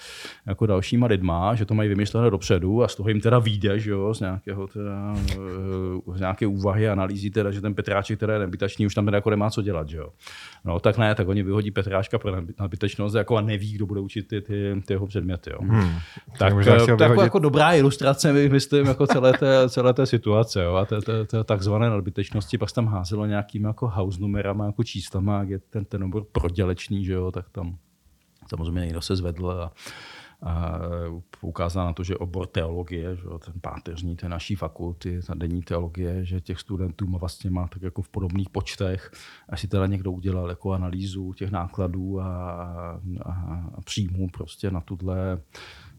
[0.46, 3.90] jako dalšíma lidma, že to mají vymyslené dopředu a z toho jim teda vyjde, že
[3.90, 8.38] jo, z, nějakého teda, eh, z nějaké úvahy, analýzy, teda, že ten Petráček, který je
[8.38, 10.08] nebytačný, už tam teda jako nemá co dělat, že jo.
[10.64, 14.28] No tak ne, tak oni vyhodí Petráčka pro nadbytečnost jako a neví, kdo bude učit
[14.28, 15.50] ty, ty, ty jeho předměty.
[15.52, 15.58] Jo.
[15.60, 15.98] Hmm.
[16.38, 20.86] Tak, tak jako, jako dobrá ilustrace, myslím, jako celé té, celé té situace jo, a
[21.44, 26.04] takzvané nadbytečnosti, pak tam házelo nějakým jako house numerama, jako číslama, jak je ten, ten
[26.04, 27.78] obor prodělečný, že jo, tak tam
[28.48, 29.72] samozřejmě někdo se zvedl a,
[30.42, 30.78] a
[31.40, 35.62] ukázal na to, že obor teologie, že jo, ten páteřní té naší fakulty, ta denní
[35.62, 39.10] teologie, že těch studentů má vlastně má tak jako v podobných počtech.
[39.48, 42.24] A si teda někdo udělal jako analýzu těch nákladů a,
[43.24, 43.32] a,
[43.74, 45.40] a příjmů prostě na tuhle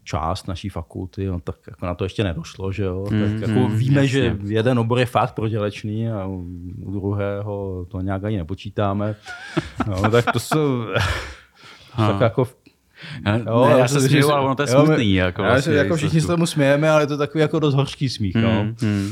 [0.06, 3.06] část naší fakulty, no, tak jako na to ještě nedošlo, že jo.
[3.10, 4.08] Mm, tak jako mm, víme, jasně.
[4.08, 9.16] že jeden obor je fakt prodělečný a u druhého to nějak ani nepočítáme.
[9.86, 10.84] No, tak to jsou
[11.96, 12.48] tak jako
[13.26, 15.14] já, jo, ne, já se směju, ale ono to je jo, smutný.
[15.14, 18.08] Jako, já vlastně, jako všichni se tomu smějeme, ale je to takový jako dost hořký
[18.08, 18.34] smích.
[18.34, 18.74] Mm, no.
[18.82, 19.10] mm.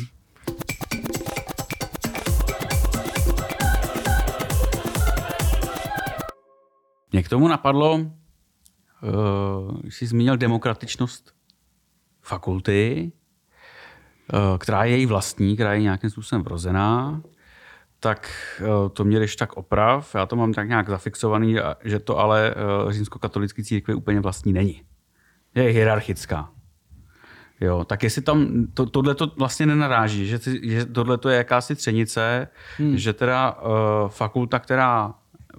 [7.12, 8.00] Mě k tomu napadlo,
[9.88, 11.34] jsi zmínil demokratičnost
[12.22, 13.12] fakulty,
[14.32, 17.22] uh, která je její vlastní, která je nějakým způsobem vrozená,
[18.00, 20.14] tak uh, to mě když tak oprav.
[20.14, 22.54] Já to mám tak nějak zafixovaný, že to ale
[22.88, 24.82] římskokatolický církve úplně vlastní není.
[25.54, 26.50] Je hierarchická.
[27.60, 31.74] Jo, tak jestli tam to, tohle to vlastně nenaráží, že, že tohle to je jakási
[31.74, 32.96] třenice, hmm.
[32.96, 35.14] že teda uh, fakulta, která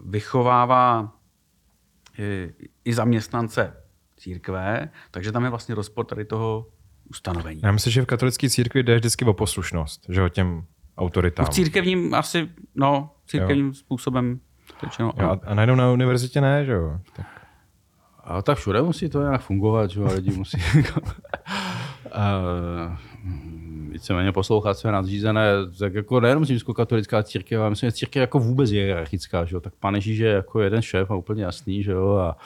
[0.05, 1.14] vychovává
[2.85, 3.73] i zaměstnance
[4.17, 6.67] církve, takže tam je vlastně rozpor tady toho
[7.09, 7.61] ustanovení.
[7.63, 10.63] Já myslím, že v katolické církvi jde vždycky o poslušnost, že o těm
[10.97, 11.45] autoritám.
[11.45, 13.73] V církevním asi, no, církevním jo.
[13.73, 14.39] způsobem.
[14.83, 16.99] Řečeno, jo, a najednou na univerzitě ne, že jo?
[17.15, 17.27] Tak.
[18.23, 20.57] A tak všude musí to nějak fungovat, že jo, lidi musí
[23.95, 28.71] víceméně poslouchat své nadřízené, tak jako nejenom katolická církev, ale myslím, že církev jako vůbec
[28.71, 29.59] je hierarchická, že jo?
[29.59, 32.37] tak pane Ježíš je jako jeden šéf a úplně jasný, že jo, a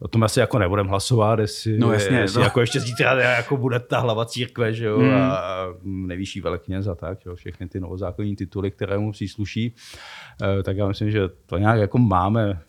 [0.00, 2.44] o tom asi jako nebudeme hlasovat, jestli, no, jasně, jestli no.
[2.44, 5.14] jako ještě zítra jako bude ta hlava církve, že jo, mm.
[5.14, 5.42] a
[5.84, 9.74] nejvyšší velekněz a tak, jo, všechny ty novozákonní tituly, které mu přísluší.
[10.42, 12.60] Eh, tak já myslím, že to nějak jako máme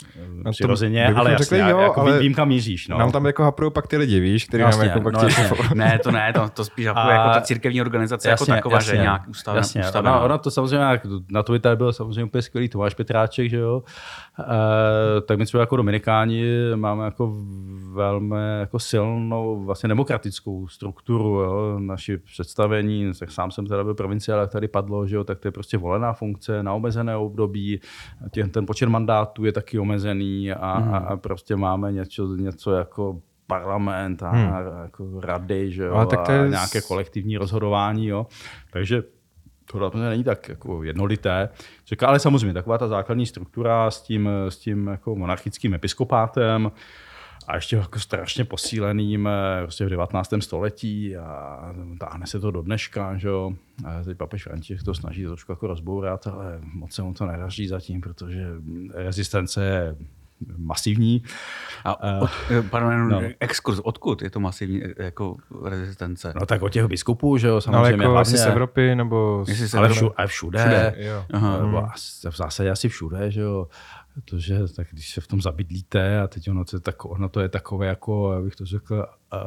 [0.43, 2.87] no přirozeně, ale jasně, řekli, jo, jako ale vím, kam míříš.
[2.87, 2.97] No.
[2.97, 5.49] Nám tam jako haprujou pak ty lidi, víš, který vlastně, nám jako pak no, jasně.
[5.73, 8.75] Ne, to ne, to, to spíš a, jako ta církevní organizace jako jasně, jako taková,
[8.75, 9.59] jasně, že nějak ustavená.
[9.59, 10.15] Jasně, ustavená.
[10.15, 10.99] Ona, ona, to samozřejmě,
[11.31, 13.83] na Twitter byl samozřejmě úplně skvělý Tomáš Petráček, že jo,
[14.39, 14.45] uh,
[15.25, 16.43] tak my třeba jako dominikáni
[16.75, 17.35] máme jako
[17.93, 24.39] velmi jako silnou vlastně demokratickou strukturu, jo, naši představení, tak sám jsem teda byl provinciál,
[24.39, 27.81] jak tady padlo, že jo, tak to je prostě volená funkce na omezené období, období,
[28.31, 30.93] tě, ten počet mandátů je taky omezený a, hmm.
[30.93, 34.53] a prostě máme něco, něco jako parlament a, hmm.
[34.83, 36.39] jako rady, že jo, ale tak to je...
[36.39, 38.27] a nějaké kolektivní rozhodování, jo.
[38.71, 39.03] Takže
[39.65, 41.49] to není tak jako jednolité.
[42.05, 46.71] Ale samozřejmě taková ta základní struktura s tím, s tím jako monarchickým episkopátem,
[47.49, 50.33] a ještě jako strašně posíleným eh, prostě v 19.
[50.39, 51.59] století a
[51.99, 53.53] táhne se to do dneška, že jo.
[53.85, 57.67] A teď papež František to snaží trošku jako rozbourat, ale moc se mu to nedaří
[57.67, 58.47] zatím, protože
[58.93, 59.95] rezistence je
[60.57, 61.23] masivní.
[61.85, 63.21] A od, eh, pardon, no.
[63.39, 65.35] exkurs, odkud je to masivní eh, jako
[65.65, 66.33] rezistence?
[66.39, 67.97] No tak od těch biskupů, že jo, samozřejmě.
[67.97, 69.45] No, jako hlavně, asi z Evropy, nebo...
[69.47, 69.75] Z...
[69.75, 70.59] Ale, všude, ale všude.
[70.59, 71.25] všude jo.
[71.33, 71.93] Aha.
[72.29, 73.67] V zásadě asi všude, že jo.
[74.25, 77.39] Protože tak když se v tom zabydlíte a teď ono to je, tak, ono to
[77.39, 79.39] je takové jako, abych to řekl, uh,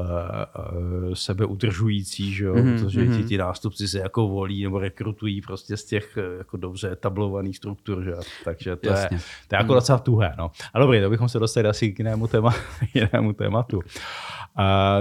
[1.06, 2.54] uh, sebeudržující, že jo?
[2.54, 2.78] Mm-hmm.
[2.78, 3.28] protože ti, mhm.
[3.28, 8.04] ti nástupci se jako volí nebo rekrutují prostě z těch jako dobře etablovaných struktur.
[8.04, 8.14] Že?
[8.44, 9.16] Takže to Jasně.
[9.16, 9.76] je, to je jako mm.
[9.76, 10.34] docela tuhé.
[10.38, 10.50] No.
[10.74, 12.54] A dobrý, to bychom se dostali asi k jinému, téma,
[12.94, 13.76] jinému tématu.
[13.76, 13.82] Uh,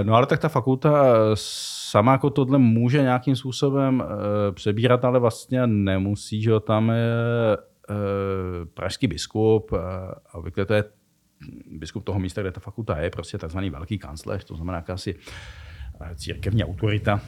[0.02, 5.66] no ale tak ta fakulta sama jako tohle může nějakým způsobem uh, přebírat, ale vlastně
[5.66, 6.60] nemusí, že jo?
[6.60, 7.56] tam je Eh,
[8.74, 9.78] pražský biskup, eh,
[10.30, 10.84] a obvykle to je
[11.70, 15.14] biskup toho místa, kde ta fakulta je, prostě takzvaný velký kancléř, to znamená jakási
[16.00, 17.20] eh, církevní autorita,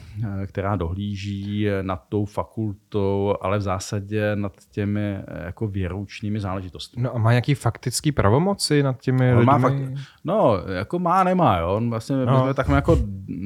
[0.47, 7.03] která dohlíží nad tou fakultou, ale v zásadě nad těmi jako věroučnými záležitostmi.
[7.03, 9.45] No a má nějaký faktický pravomoci nad těmi no, lidmi?
[9.45, 9.75] Má fakt,
[10.23, 11.57] no, jako má, nemá.
[11.57, 11.75] Jo.
[11.75, 12.43] On vlastně no.
[12.43, 12.97] jsme takovém jako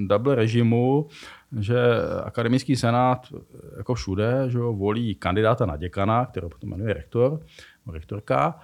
[0.07, 1.07] double režimu,
[1.59, 1.77] že
[2.23, 3.27] akademický senát
[3.77, 7.39] jako všude že jo, volí kandidáta na děkana, kterého potom jmenuje rektor,
[7.91, 8.59] rektorka.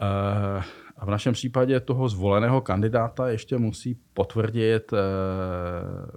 [0.00, 0.62] Eh,
[0.96, 4.96] a v našem případě toho zvoleného kandidáta ještě musí potvrdit eh,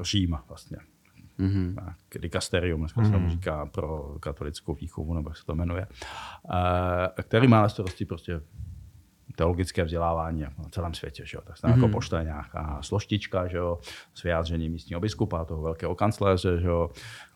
[0.03, 0.77] Řím vlastně.
[1.39, 1.93] mm-hmm.
[2.19, 5.87] dikasterium, dneska se mu říká pro katolickou výchovu, nebo jak se to jmenuje,
[6.43, 6.53] uh,
[7.23, 8.41] který má na starosti prostě
[9.37, 11.23] teologické vzdělávání na celém světě.
[11.25, 11.41] Že jo?
[11.45, 11.83] Tak se tam mm-hmm.
[11.83, 13.79] jako pošle nějaká složtička že jo?
[14.13, 16.89] s vyjádřením místního biskupa, toho velkého kancléře, že jo?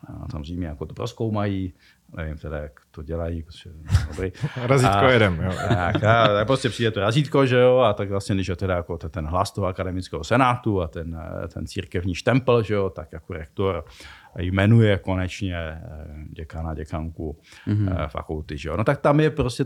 [0.06, 1.74] A tam Římě jako to proskoumají,
[2.16, 3.42] nevím teda, jak to dělají.
[3.42, 3.70] Prostě,
[4.08, 4.32] dobrý.
[4.56, 5.52] razítko a, jedem, jo.
[5.68, 8.76] Tak, a, tak prostě přijde to razítko, že jo, a tak vlastně, když je teda
[8.76, 11.20] jako ten hlas toho akademického senátu a ten,
[11.54, 13.84] ten církevní štempel, že jo, tak jako rektor
[14.38, 15.80] jmenuje konečně eh,
[16.30, 17.38] děkana, děkanku
[17.68, 18.08] mm-hmm.
[18.08, 18.76] fakulty, že jo.
[18.76, 19.64] No tak tam je prostě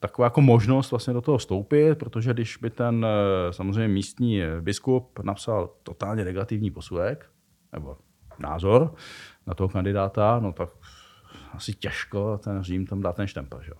[0.00, 3.06] taková jako možnost vlastně do toho vstoupit, protože když by ten
[3.50, 7.30] samozřejmě místní biskup napsal totálně negativní posudek,
[7.72, 7.96] nebo
[8.38, 8.94] názor,
[9.46, 10.68] na toho kandidáta, no tak
[11.52, 13.62] asi těžko ten Řím tam dá ten štempel.
[13.62, 13.72] Že?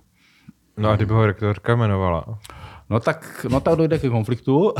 [0.76, 2.24] No a kdyby ho rektorka jmenovala?
[2.90, 4.74] No tak, no tak dojde ke konfliktu.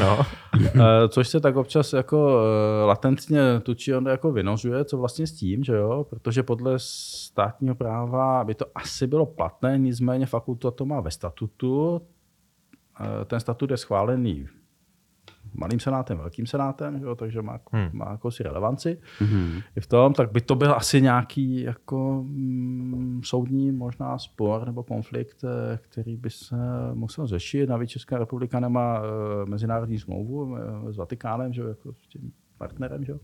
[0.00, 0.18] No.
[0.74, 5.32] Eh, což se tak občas jako eh, latentně tučí on jako vynožuje, co vlastně s
[5.32, 6.06] tím, že jo?
[6.10, 12.02] Protože podle státního práva by to asi bylo platné, nicméně fakulta to má ve statutu.
[13.00, 14.48] Eh, ten statut je schválený
[15.54, 17.90] malým senátem, velkým senátem, jo, takže má, hmm.
[17.92, 19.60] má jako si relevanci hmm.
[19.76, 24.82] i v tom, tak by to byl asi nějaký jako mm, soudní možná spor nebo
[24.82, 26.56] konflikt, eh, který by se
[26.94, 27.68] musel řešit.
[27.68, 29.06] Navíc Česká republika nemá uh,
[29.48, 30.58] mezinárodní smlouvu uh,
[30.90, 33.14] s Vatikánem, že, jako s tím partnerem že,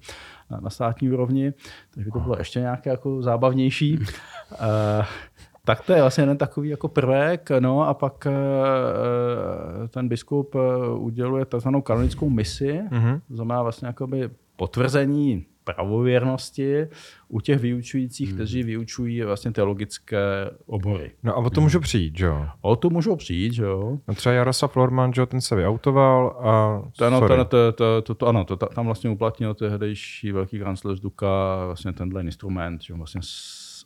[0.50, 1.52] na, na státní úrovni,
[1.90, 3.98] takže by to bylo ještě nějaké jako zábavnější.
[5.64, 10.56] tak to je vlastně jeden takový jako prvek, no a pak uh, ten biskup
[10.96, 13.20] uděluje takzvanou kanonickou misi, mm-hmm.
[13.28, 16.86] to znamená vlastně jakoby potvrzení pravověrnosti
[17.28, 18.36] u těch vyučujících, hmm.
[18.36, 21.12] kteří vyučují vlastně teologické obory.
[21.22, 22.46] No a o to můžu přijít, jo?
[22.60, 23.98] O to můžou přijít, jo.
[24.08, 26.82] No třeba Jaroslav Lorman, jo, ten se vyautoval a...
[26.98, 31.00] To, ano, to, to, to, to, to, ano, to, tam vlastně uplatnil tehdejší velký kancléř
[31.00, 31.26] Duka
[31.66, 33.20] vlastně tenhle instrument, že vlastně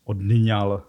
[0.04, 0.82] odnyňal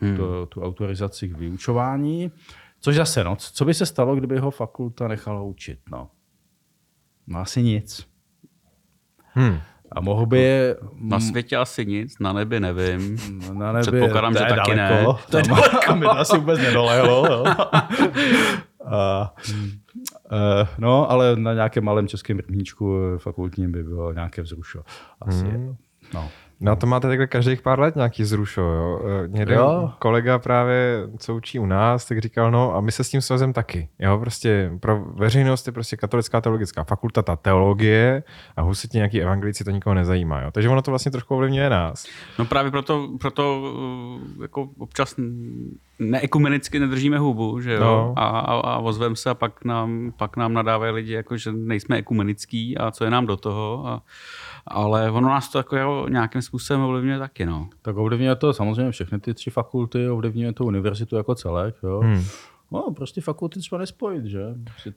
[0.00, 0.16] hmm.
[0.16, 2.32] tu, tu autorizaci k vyučování.
[2.80, 5.78] Což zase, no, co by se stalo, kdyby ho fakulta nechala učit?
[5.90, 6.10] No,
[7.26, 8.06] no asi nic.
[9.18, 9.58] Hmm.
[9.92, 10.74] A mohl by...
[11.00, 13.16] Na světě asi nic, na nebi nevím.
[13.52, 15.12] Na nebi, Předpokládám, že taky daleko.
[15.12, 15.18] ne.
[15.30, 15.96] To je daleko.
[15.96, 17.26] mi to asi vůbec nedolehlo.
[17.26, 17.44] Jo.
[18.90, 19.34] A,
[20.32, 24.82] uh, no, ale na nějakém malém českém rybníčku fakultním by bylo nějaké vzrušo.
[25.20, 25.44] Asi.
[25.44, 25.76] Hmm.
[26.14, 26.30] No.
[26.60, 29.00] No to máte takhle každých pár let nějaký zrušo, jo.
[29.34, 29.92] E, jeden jo.
[29.98, 33.52] kolega právě, co učí u nás, tak říkal, no a my se s tím svazem
[33.52, 33.88] taky.
[33.98, 38.22] Jo, prostě pro veřejnost je prostě katolická teologická fakulta, ta teologie
[38.56, 40.50] a husitě nějaký evangelici to nikoho nezajímá, jo.
[40.50, 42.06] Takže ono to vlastně trošku ovlivňuje nás.
[42.38, 43.62] No právě proto, proto
[44.38, 45.14] e, jako občas
[45.98, 48.14] neekumenicky nedržíme hubu, že jo, no.
[48.16, 51.96] a, a, a ozvem se a pak nám, pak nám nadávají lidi, jako že nejsme
[51.96, 54.02] ekumenický a co je nám do toho a
[54.70, 57.46] ale ono nás to jako nějakým způsobem ovlivňuje taky.
[57.46, 57.68] No.
[57.82, 61.74] Tak ovlivňuje to samozřejmě všechny ty tři fakulty, ovlivňuje to univerzitu jako celek.
[61.82, 62.00] Jo.
[62.00, 62.24] Hmm.
[62.72, 64.40] No, prostě fakulty třeba nespojit, že?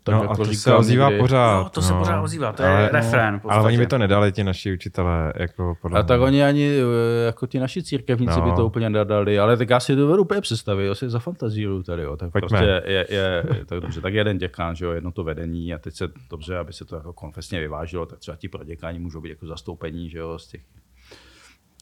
[0.03, 1.19] Tak no, jako a to se ozývá někdy.
[1.19, 1.63] pořád.
[1.63, 1.88] No, to no.
[1.88, 3.41] se pořád ozývá, to ale, je refrén.
[3.43, 5.34] Ale oni by to nedali, ti naši učitelé.
[5.36, 8.49] Jako podle a tak oni ani, eh, jako ti naši církevníci no.
[8.49, 11.19] by to úplně nedali, ale tak já si to vedu úplně představit, jo, si za
[11.19, 12.17] fantazíru tady, jo.
[12.17, 12.47] Tak Pojďme.
[12.47, 15.95] prostě je, je, tak dobře, tak jeden děkán, že jo, jedno to vedení a teď
[15.95, 19.29] se dobře, aby se to jako konfesně vyvážilo, tak třeba ti pro děkáni můžou být
[19.29, 20.62] jako zastoupení, že jo, z těch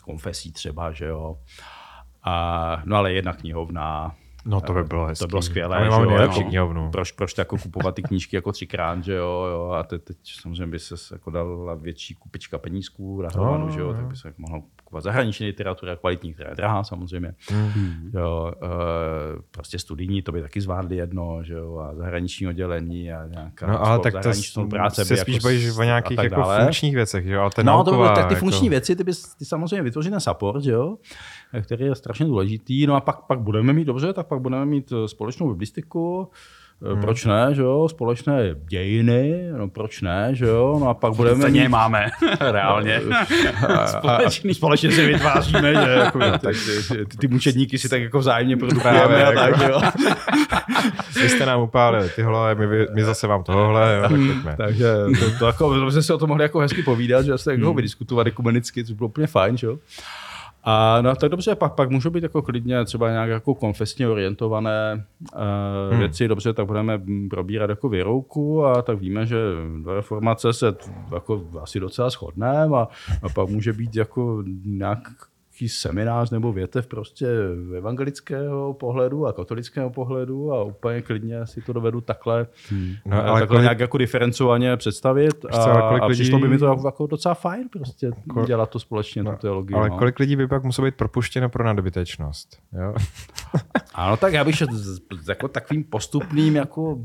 [0.03, 1.37] konfesí třeba, že jo.
[2.23, 5.23] A, no ale jedna knihovna, No to by bylo hezké.
[5.23, 5.77] To bylo skvělé.
[5.77, 6.91] Ale máme nejlepší knihovnu.
[6.91, 10.67] Proč, proč jako kupovat ty knížky jako třikrát, že jo, jo a teď, teď samozřejmě
[10.67, 14.41] by se jako dala větší kupička penízků rahovanou, no, že jo, tak by se jako
[14.41, 17.35] mohlo kupovat zahraniční literatura, kvalitní, která je drahá samozřejmě.
[17.51, 18.11] Mm.
[18.13, 18.69] Jo, uh,
[19.51, 23.85] prostě studijní, to by taky zvládli jedno, že jo, a zahraniční oddělení a nějaká no,
[23.85, 25.05] ale tak to spolupráce.
[25.05, 27.91] Se spíš jako bavíš o nějakých jako funkčních věcech, že jo, ale ten No, to
[27.91, 28.35] by, tak ty jako...
[28.35, 30.97] funkční věci, ty bys ty samozřejmě vytvořil ten support, že jo,
[31.61, 32.87] který je strašně důležitý.
[32.87, 36.69] No a pak, pak budeme mít dobře, tak pak budeme mít eh, společnou biblistiku, eh,
[36.81, 37.01] Hmm.
[37.01, 37.87] Proč ne, že jo?
[37.89, 40.77] Společné dějiny, no proč ne, že jo?
[40.79, 41.67] No a pak budeme mít...
[41.67, 42.05] máme,
[42.51, 43.01] reálně.
[43.85, 44.51] Společný.
[44.51, 48.57] A, společně si vytváříme, že jako, tak ty, ty, ty mučedníky si tak jako vzájemně
[48.57, 49.81] produkujeme a tak, jo.
[51.21, 54.43] Vy jste nám upálili tyhle, my, my zase vám tohle, jo, tak hmm.
[54.57, 57.65] Takže to, to jako, jsme si o tom mohli jako hezky povídat, že se jako
[57.65, 57.75] hmm.
[57.75, 59.77] vydiskutovat ekumenicky, což bylo úplně fajn, že jo?
[60.63, 65.05] A no tak dobře, pak, pak můžou být jako klidně třeba nějak jako konfesně orientované
[65.33, 65.39] uh,
[65.89, 65.99] hmm.
[65.99, 69.37] věci, dobře, tak budeme probírat jako věrouku a tak víme, že
[69.83, 70.75] do reformace se
[71.13, 72.87] jako asi docela shodneme a,
[73.23, 74.99] a pak může být jako nějak
[75.59, 77.27] nějaký seminář nebo větev prostě
[77.77, 82.93] evangelického pohledu a katolického pohledu a úplně klidně si to dovedu takhle, hmm.
[83.05, 83.61] no, ale takhle kolik...
[83.61, 86.13] nějak jako diferencovaně představit a, a lidí...
[86.13, 88.45] přišlo by mi to jako, jako docela fajn prostě Kol...
[88.45, 89.75] dělat to společně, no, tu teologii.
[89.77, 89.97] Ale no.
[89.97, 92.57] kolik lidí by pak muselo být propuštěno pro nadbytečnost?
[92.73, 92.93] Jo?
[93.93, 94.67] ano, tak já bych šel
[95.29, 96.99] jako takovým postupným jako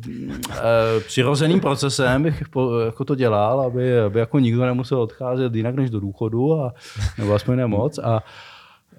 [0.51, 2.43] e, přirozeným procesem bych
[2.85, 6.75] jako to dělal, aby, aby jako nikdo nemusel odcházet jinak než do důchodu a
[7.19, 8.23] nebo aspoň nemoc a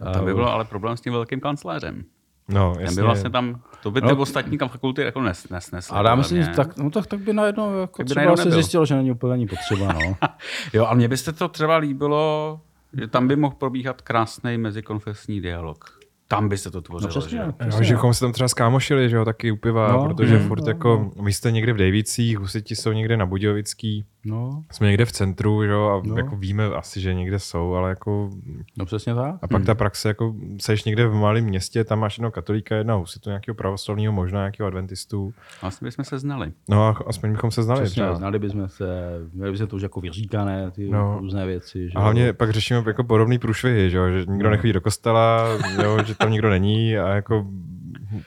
[0.01, 2.03] a to by bylo ale problém s tím velkým kancléřem.
[2.49, 2.85] No, jasně.
[2.85, 5.97] Ten by vlastně tam, to by ty no, ostatní fakulty jako nes, nesnesly.
[5.97, 8.51] Ale já myslím, že tak, no, tak, tak by najednou jako tak by třeba se
[8.51, 9.93] zjistilo, že není úplně není potřeba.
[9.93, 10.15] No.
[10.73, 12.59] jo, ale mně byste to třeba líbilo,
[12.93, 17.11] že tam by mohl probíhat krásný mezikonfesní dialog tam by se to tvořilo.
[17.15, 17.51] No, přesně, že?
[17.51, 17.77] Přesně.
[17.77, 20.47] No, že bychom se tam třeba skámošili, že jo, taky u piva, no, protože mm,
[20.47, 24.63] furt no, jako, my jste někde v Dejvicích, husiti jsou někde na Budějovický, no.
[24.71, 26.17] jsme někde v centru, jo, a no.
[26.17, 28.30] jako víme asi, že někde jsou, ale jako...
[28.78, 29.36] No přesně tak.
[29.36, 29.65] A pak hmm.
[29.65, 33.55] ta praxe, jako seš někde v malém městě, tam máš jednou katolíka, jedna husitu, nějakého
[33.55, 35.34] pravoslavního, možná nějakého adventistu.
[35.61, 36.51] Asi bychom se znali.
[36.69, 37.82] No, aspoň bychom se znali.
[37.82, 38.15] Přesně, třeba.
[38.15, 38.86] znali bychom se,
[39.34, 41.17] měli bychom to už jako vyříkané, ty no.
[41.19, 41.89] různé věci.
[41.89, 42.34] Že a hlavně jo.
[42.34, 44.49] pak řešíme jako podobný průšvihy, že, jo, že nikdo no.
[44.49, 45.47] nechodí do kostela,
[45.84, 47.47] jo, že tam nikdo není a jako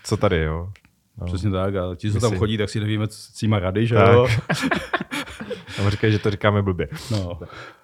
[0.05, 0.73] co tady, jo.
[1.21, 1.27] No.
[1.27, 3.95] Přesně tak, a ti, co tam chodí, tak si nevíme, co s nimi rady, že
[3.95, 4.13] tak.
[4.13, 4.29] jo.
[5.77, 6.89] Tam říkají, že to říkáme blbě.
[7.11, 7.41] No.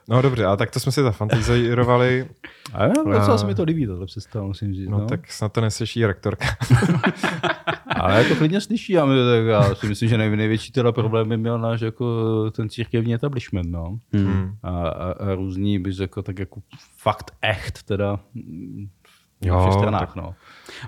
[0.09, 2.28] no dobře, ale tak to jsme si zafantazírovali.
[2.72, 4.89] A jo, docela se mi to líbí, tohle představa, musím říct.
[4.89, 5.07] No, no.
[5.07, 6.47] tak snad to neslyší rektorka.
[8.01, 11.37] ale jako klidně slyší, a my, tak já si myslím, že největší teda problém by
[11.37, 13.99] měl náš jako ten církevní establishment, no.
[14.12, 14.55] Hmm.
[14.62, 16.61] A, a, a, různý, bych řekl, tak jako
[16.97, 18.20] fakt echt teda
[19.49, 20.16] jo, všech stranách, tak...
[20.16, 20.34] no.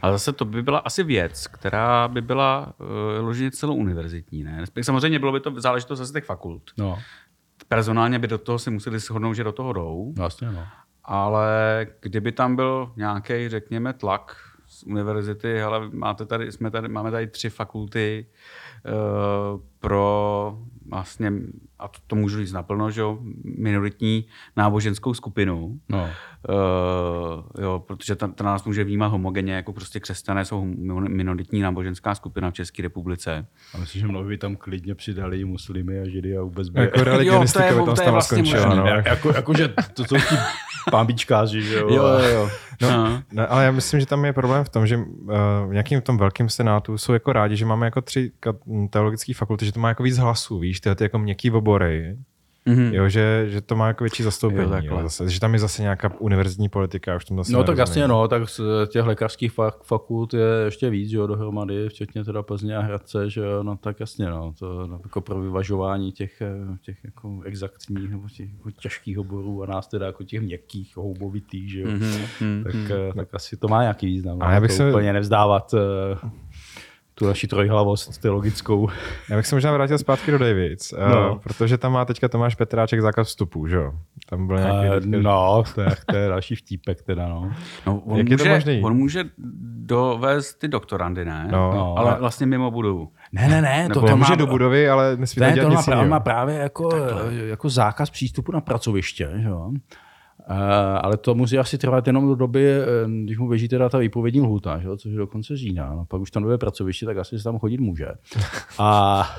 [0.03, 4.45] Ale zase to by byla asi věc, která by byla uh, loženě celou univerzitní.
[4.45, 4.65] Ne?
[4.83, 6.63] Samozřejmě bylo by to záležitost zase těch fakult.
[6.79, 6.99] No.
[7.69, 10.13] Personálně by do toho si museli shodnout, že do toho jdou.
[10.17, 10.65] Vlastně, no.
[11.05, 14.37] Ale kdyby tam byl nějaký, řekněme, tlak
[14.67, 18.27] z univerzity, ale máte tady, jsme tady, máme tady tři fakulty
[18.87, 20.59] uh, pro
[20.91, 21.33] vlastně,
[21.79, 23.19] a to, to můžu říct naplno, že jo,
[23.59, 24.25] minoritní
[24.57, 25.81] náboženskou skupinu.
[25.89, 26.11] No.
[26.49, 30.65] Uh, jo, protože ta, ta nás může vnímat homogenně, jako prostě křesťané jsou
[31.09, 33.47] minoritní náboženská skupina v České republice.
[33.75, 36.81] A myslím, že mnohdy by tam klidně přidali muslimy a židy a vůbec by...
[36.81, 38.75] Jako religionistika by tam stala vlastně skončila.
[38.75, 38.87] No.
[38.87, 40.37] Jako, jako, že to jsou ti
[40.91, 41.89] pambičkáři, že jo.
[41.91, 42.51] Jo, jo, jo.
[42.83, 45.05] No, no, ale já myslím, že tam je problém v tom, že uh,
[45.67, 48.33] v nějakým tom velkém senátu jsou jako rádi, že máme jako tři
[48.91, 52.17] teologické fakulty, že to má jako víc hlasů, víš, tyhle ty jako měkký obory,
[52.67, 52.95] Mm-hmm.
[52.95, 54.73] Jo, že, že to má jako větší zastoupení.
[54.73, 57.17] Jo, jo, zase, že tam je zase nějaká univerzitní politika.
[57.17, 59.53] Už tam zase no tak jasně, no, tak z těch lékařských
[59.83, 64.01] fakult je ještě víc, jo, dohromady, včetně teda Plzně a Hradce, že jo, no tak
[64.01, 66.43] jasně, no, to no, jako pro vyvažování těch,
[66.83, 71.71] těch jako exaktních nebo těch jako těžkých oborů a nás teda jako těch měkkých, houbovitých,
[71.71, 72.65] že jo, mm-hmm.
[72.65, 73.13] tak, mm-hmm.
[73.17, 74.39] tak asi to má nějaký význam.
[74.41, 74.89] A já bych se...
[74.89, 76.29] úplně nevzdávat eh,
[77.19, 78.89] tu naši trojhlavost teologickou.
[79.31, 81.33] Já bych se možná vrátil zpátky do Davids, eh, no.
[81.33, 83.93] uh, protože tam má teďka Tomáš Petráček zákaz vstupu, že jo?
[84.29, 85.07] Tam byl nějaký...
[85.07, 87.53] Uh, no, to je, to je další vtípek teda, no.
[87.87, 88.83] no on Jak může, je to možný?
[88.85, 89.25] On může
[89.79, 91.49] dovést ty doktorandy, ne?
[91.53, 91.73] No.
[91.75, 93.13] no ale, vlastně mimo budovu.
[93.33, 93.89] Ne, ne, ne.
[93.89, 96.91] to, to může má, do budovy, ale nesmí ne, to má, právě, má právě jako,
[97.31, 99.71] jako zákaz přístupu na pracoviště, že jo?
[100.51, 100.57] Uh,
[101.03, 102.85] ale to musí asi trvat jenom do doby, eh,
[103.25, 104.89] když mu běží teda ta výpovědní lhuta, že?
[104.97, 105.95] což je do konce října.
[105.95, 108.09] No, pak už tam nové pracoviště, tak asi se tam chodit může.
[108.79, 109.31] A,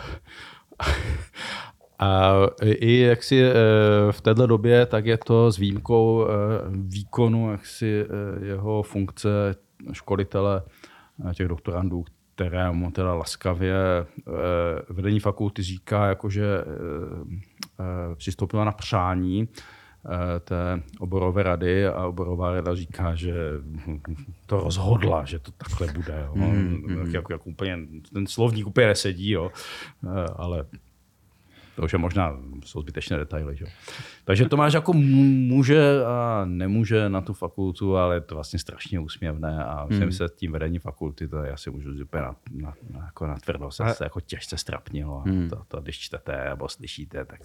[1.99, 2.33] a
[2.63, 3.53] i jak si eh,
[4.11, 6.27] v této době, tak je to s výjimkou
[6.71, 8.05] výkonu jak si
[8.41, 9.55] jeho funkce
[9.91, 10.61] školitele
[11.33, 12.05] těch doktorandů,
[12.35, 13.75] kterému teda laskavě
[14.89, 16.45] vedení fakulty říká, jakože
[18.17, 19.76] přistoupila na přání, Eh,
[20.39, 23.33] té oborové rady a oborová rada říká, že
[24.45, 26.23] to rozhodla, že to takhle bude.
[26.25, 26.31] Jo.
[26.35, 27.77] Mm, Jak, jak úplně,
[28.13, 29.51] ten slovník úplně nesedí, jo.
[30.05, 30.65] Eh, ale
[31.77, 33.57] to už je možná, jsou zbytečné detaily.
[33.57, 33.65] Že?
[34.25, 38.99] Takže to máš jako může a nemůže na tu fakultu, ale je to vlastně strašně
[38.99, 40.11] úsměvné a hmm.
[40.11, 43.71] se tím vedení fakulty, to já si můžu úplně na, na, na, jako na tvrdo
[43.71, 45.19] se, se jako těžce strapnilo.
[45.19, 45.49] Hmm.
[45.49, 47.39] To, to, když čtete nebo slyšíte, tak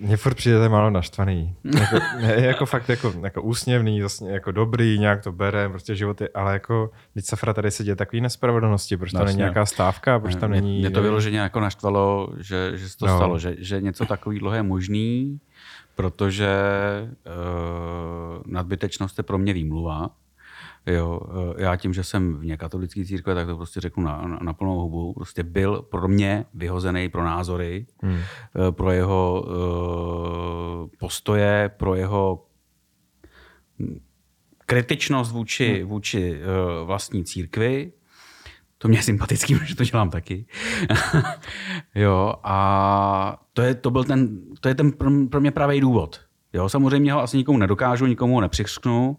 [0.00, 1.54] mně furt přijde málo naštvaný.
[1.64, 6.20] Jako, ne, jako fakt jako, jako úsměvný, vlastně jako dobrý, nějak to bere, prostě život
[6.20, 10.18] je, ale jako, teď Safra tady se děje takový nespravedlnosti, proč tam není nějaká stávka,
[10.18, 10.78] proč tam není...
[10.78, 13.16] Mě to vyloženě jako naštvalo, že, že se to no.
[13.16, 15.38] stalo, že, že něco takového je možný,
[15.94, 16.48] protože
[17.26, 20.10] uh, nadbytečnost je pro mě výmluva.
[20.88, 24.38] Jo, eh, já tím, že jsem vně katolické církve, tak to prostě řeknu na, na,
[24.42, 25.12] na plnou hubu.
[25.14, 28.18] Prostě byl pro mě vyhozený pro názory, hmm.
[28.18, 32.44] Eh, pro jeho uh, postoje, pro jeho
[34.66, 37.92] kritičnost vůči, vůči uh, vlastní církvi.
[38.78, 40.46] To mě je sympatický, protože to dělám taky.
[41.94, 46.20] jo, a to je, to byl ten, to je ten pro, pro mě pravý důvod.
[46.52, 49.16] Jo, samozřejmě ho asi nikomu nedokážu, nikomu ho nepřisknu,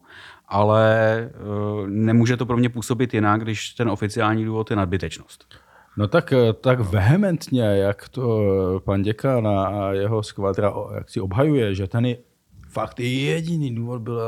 [0.50, 5.56] ale uh, nemůže to pro mě působit jinak, když ten oficiální důvod je nadbytečnost.
[5.98, 8.42] No tak, tak vehementně, jak to
[8.86, 12.16] pan děkan a jeho skvadra jak si obhajuje, že ten
[12.70, 14.26] fakt jediný důvod byla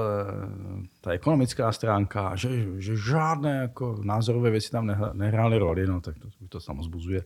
[1.02, 6.28] ta ekonomická stránka, že, že žádné jako názorové věci tam nehrály roli, no tak to,
[6.50, 7.24] to samozbuzuje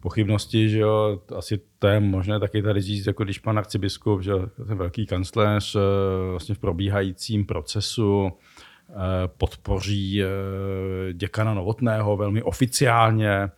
[0.00, 4.32] pochybnosti, že jo, asi to je možné taky tady říct, jako když pan arcibiskup, že
[4.66, 5.80] ten velký kancléř eh,
[6.30, 8.32] vlastně v probíhajícím procesu
[8.90, 8.94] eh,
[9.26, 10.26] podpoří eh,
[11.12, 13.50] děkana Novotného velmi oficiálně,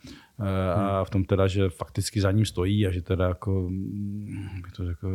[0.74, 1.04] a hmm.
[1.04, 5.08] v tom teda, že fakticky za ním stojí a že teda jako, mm, to jako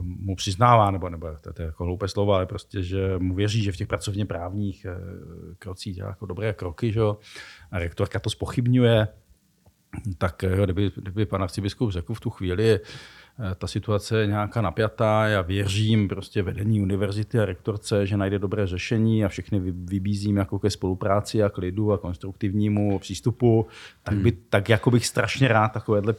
[0.00, 3.62] mu přiznává, nebo, nebo to, to je jako hloupé slovo, ale prostě, že mu věří,
[3.62, 4.86] že v těch pracovně právních
[5.58, 7.00] krocích dělá jako dobré kroky, že?
[7.70, 9.08] a rektorka to spochybňuje,
[10.18, 15.26] tak kdyby, kdyby pan arcibiskup řekl v tu chvíli, eh, ta situace je nějaká napjatá,
[15.26, 20.58] já věřím prostě vedení univerzity a rektorce, že najde dobré řešení a všechny vybízím jako
[20.58, 23.66] ke spolupráci a klidu a konstruktivnímu přístupu,
[24.02, 24.40] tak, by, hmm.
[24.48, 26.14] tak jako bych strašně rád takovéhle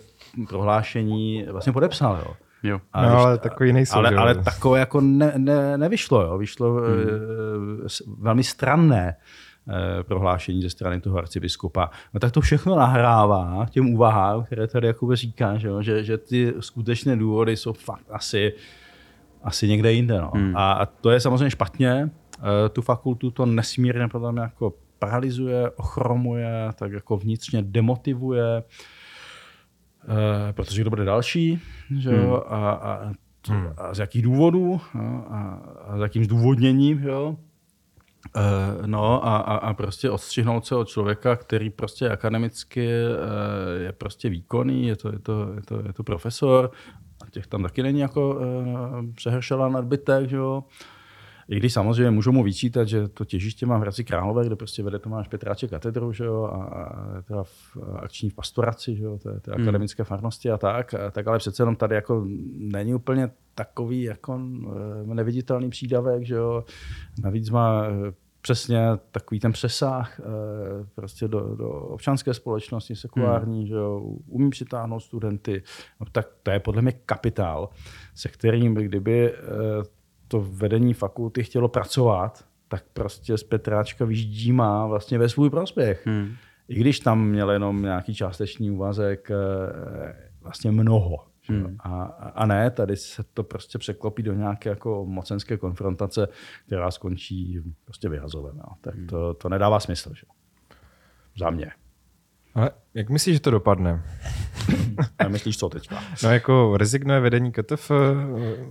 [0.50, 2.24] prohlášení vlastně podepsal.
[2.26, 2.36] Jo.
[2.64, 2.82] Jo.
[2.94, 3.98] A no, ale takový nejsou.
[3.98, 6.22] Ale, ale takové jako ne, ne, nevyšlo.
[6.22, 6.38] Jo.
[6.38, 6.88] Vyšlo hmm.
[6.88, 9.16] e, velmi stranné.
[9.70, 11.90] Eh, prohlášení ze strany toho arcibiskupa.
[12.14, 16.54] No tak to všechno nahrává těm úvahám, které tady jakoby říká, že, že, že ty
[16.60, 18.54] skutečné důvody jsou fakt asi,
[19.44, 20.22] asi někde jinde.
[20.22, 20.32] No.
[20.36, 20.58] Hmm.
[20.58, 22.10] A, a to je samozřejmě špatně.
[22.40, 28.64] Eh, tu fakultu to nesmírně podle mě jako paralizuje, ochromuje, tak jako vnitřně demotivuje,
[30.04, 31.60] eh, protože kdo bude další,
[31.98, 32.34] že hmm.
[32.34, 33.12] a, a,
[33.48, 33.68] hmm.
[33.78, 34.82] a z jakých důvodů
[35.30, 37.38] a, a s jakým zdůvodněním, jo?
[38.36, 43.92] Uh, no a, a, a prostě odstřihnout se od člověka, který prostě akademicky uh, je
[43.92, 46.72] prostě výkonný, je to, je to, je to, je to profesor,
[47.26, 50.64] a těch tam taky není jako uh, přehršela nadbytek, že jo.
[51.50, 54.84] I když samozřejmě můžu mu vyčítat, že to těžiště má v Hradci Králové, kde prostě
[54.84, 59.18] vede Tomáš Petráček katedru, že jo, a, a teda v akční v pastoraci, že jo,
[59.24, 59.62] to je hmm.
[59.62, 62.28] akademické farnosti a tak, a, tak ale přece jenom tady jako
[62.58, 64.40] není úplně takový jako
[65.04, 66.64] neviditelný přídavek, že jo.
[67.24, 67.86] Navíc má
[68.44, 70.24] přesně takový ten přesah eh,
[70.96, 73.68] prostě do, do občanské společnosti sekulární, hmm.
[73.68, 75.64] že jo, umí přitáhnout studenty,
[76.00, 77.70] no, tak to je podle mě kapitál,
[78.16, 79.38] se kterým kdyby eh,
[80.34, 86.08] to vedení fakulty chtělo pracovat, tak prostě z Petráčka vyždímá vlastně ve svůj prospěch.
[86.08, 86.36] Hmm.
[86.68, 91.18] I když tam měl jenom nějaký částečný úvazek, eh, vlastně mnoho.
[91.48, 91.76] Hmm.
[91.80, 92.04] A,
[92.36, 96.28] a ne, tady se to prostě překlopí do nějaké jako mocenské konfrontace,
[96.66, 98.58] která skončí prostě vyhazovem.
[98.58, 98.76] No.
[98.82, 99.08] Tak hmm.
[99.08, 100.14] to, to nedává smysl.
[100.14, 100.26] Že?
[101.38, 101.72] Za mě.
[102.56, 104.04] Ale jak myslíš, že to dopadne?
[105.20, 106.00] A myslíš co teďka?
[106.24, 107.92] No jako rezignuje vedení KTF,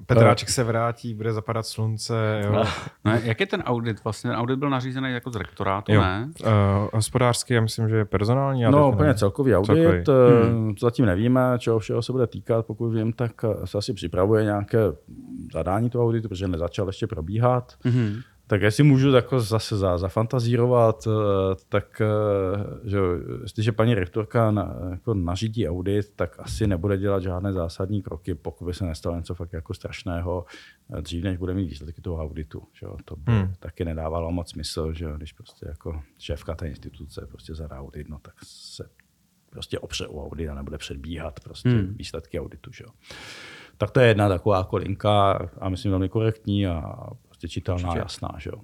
[0.07, 2.41] Petráček se vrátí, bude zapadat slunce.
[2.45, 2.53] Jo.
[2.53, 2.65] No.
[3.05, 4.05] No, jak je ten audit?
[4.05, 6.01] Vlastně ten audit byl nařízený jako z rektorátu, jo.
[6.01, 6.31] ne?
[6.41, 6.51] Uh,
[6.93, 8.63] hospodářský, já myslím, že je personální.
[8.63, 9.19] No úplně nevím.
[9.19, 9.99] celkový audit, celkový.
[9.99, 10.75] Eh, hmm.
[10.81, 13.33] zatím nevíme, čeho všeho se bude týkat, pokud vím, tak
[13.65, 14.79] se asi připravuje nějaké
[15.53, 17.73] zadání toho auditu, protože nezačal ještě probíhat.
[17.85, 18.17] Hmm.
[18.53, 22.99] Tak jestli můžu jako zase za, zafantazírovat, eh, tak eh, že
[23.43, 28.65] jestliže paní rektorka na, jako nařídí audit, tak asi nebude dělat žádné zásadní kroky, pokud
[28.65, 30.45] by se nestalo něco fakt jako strašného,
[30.99, 32.63] eh, dřív než bude mít výsledky toho auditu.
[32.73, 33.55] Že To by hmm.
[33.59, 38.19] taky nedávalo moc smysl, že když prostě jako šéfka té instituce prostě zadá audit, no
[38.23, 38.89] tak se
[39.51, 41.95] prostě opře o audit a nebude předbíhat prostě hmm.
[41.95, 42.73] výsledky auditu.
[42.73, 42.85] Že
[43.77, 46.97] Tak to je jedna taková kolinka a myslím velmi korektní a
[47.43, 47.99] prostě čitelná, Určitě.
[47.99, 48.29] jasná.
[48.39, 48.61] Že jo.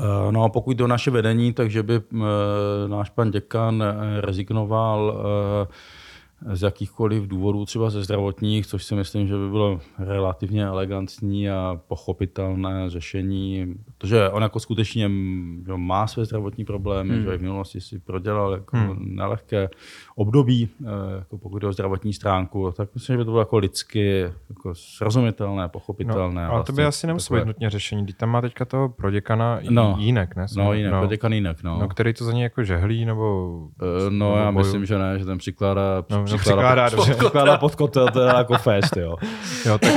[0.00, 5.18] Eh, no a pokud do naše vedení, takže by eh, náš pan děkan eh, rezignoval
[6.52, 11.80] z jakýchkoliv důvodů, třeba ze zdravotních, což si myslím, že by bylo relativně elegantní a
[11.88, 15.10] pochopitelné řešení, protože on jako skutečně
[15.76, 17.22] má své zdravotní problémy, hmm.
[17.22, 18.96] že v minulosti si prodělal jako hmm.
[18.98, 19.68] nelehké
[20.16, 20.86] období, eh,
[21.18, 24.74] jako pokud jde o zdravotní stránku, tak myslím, že by to bylo jako lidsky jako
[24.74, 26.42] srozumitelné, pochopitelné.
[26.42, 28.64] No, ale vlastně to by vlastně asi nemuselo být nutně řešení, když tam má teďka
[28.64, 30.46] toho proděkana no, jinak, ne?
[30.56, 31.00] No, jinak, no.
[31.00, 31.78] proděkan jinak, no.
[31.78, 31.88] no.
[31.88, 33.56] který to za ně jako žehlí, nebo...
[33.56, 33.68] Uh,
[34.10, 34.64] no, nebo já boju.
[34.64, 38.96] myslím, že ne, že ten přikládá, no, přikládá, pod, přikládá pod kotel, teda jako fest,
[38.96, 39.16] jo.
[39.66, 39.92] jo tak,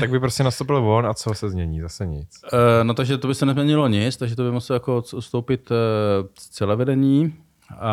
[0.00, 1.80] tak, by prostě nastoupil on a co se změní?
[1.80, 2.28] Zase nic.
[2.52, 5.76] Uh, no takže to by se nezměnilo nic, takže to by muselo jako stoupit uh,
[6.34, 7.34] celé vedení,
[7.78, 7.92] A,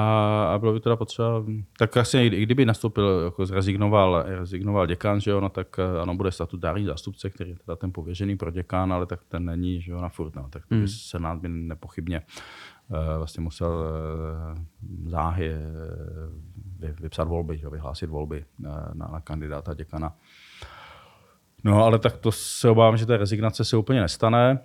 [0.53, 1.43] a bylo by teda potřeba,
[1.77, 6.15] tak asi i kdyby nastoupil, jako zrezignoval, rezignoval děkan, že jo, no tak eh, ano,
[6.15, 9.91] bude statutární zástupce, který je teda ten pověřený pro děkán, ale tak ten není, že
[9.91, 10.87] jo, na furt, no, tak hmm.
[10.87, 12.21] Senát by nepochybně
[13.17, 20.13] vlastně musel uh, záhy uh, vypsat volby, že vyhlásit volby na, na kandidáta děkana.
[21.63, 24.59] No, ale tak to se obávám, že ta rezignace se úplně nestane.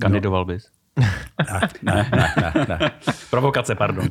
[0.00, 0.70] Kandidoval bys?
[0.96, 2.66] Ne, ne, ne, ne.
[2.68, 2.90] ne.
[3.30, 4.08] Provokace, pardon.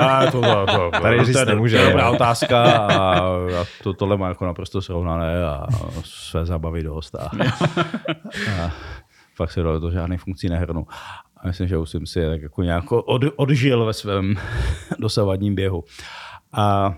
[0.00, 1.86] A to, to, to, Tady to, říct je nemůže.
[1.86, 3.18] dobrá otázka a,
[3.60, 5.66] a to, tohle má jako naprosto srovnané a
[6.04, 7.14] své zábavy dost.
[7.14, 7.30] A,
[8.62, 8.70] a
[9.36, 10.86] fakt se do toho žádných funkcí nehrnu.
[11.44, 14.34] A myslím, že už jsem si tak jako nějak od, odžil ve svém
[14.98, 15.84] dosavadním běhu.
[16.52, 16.94] A,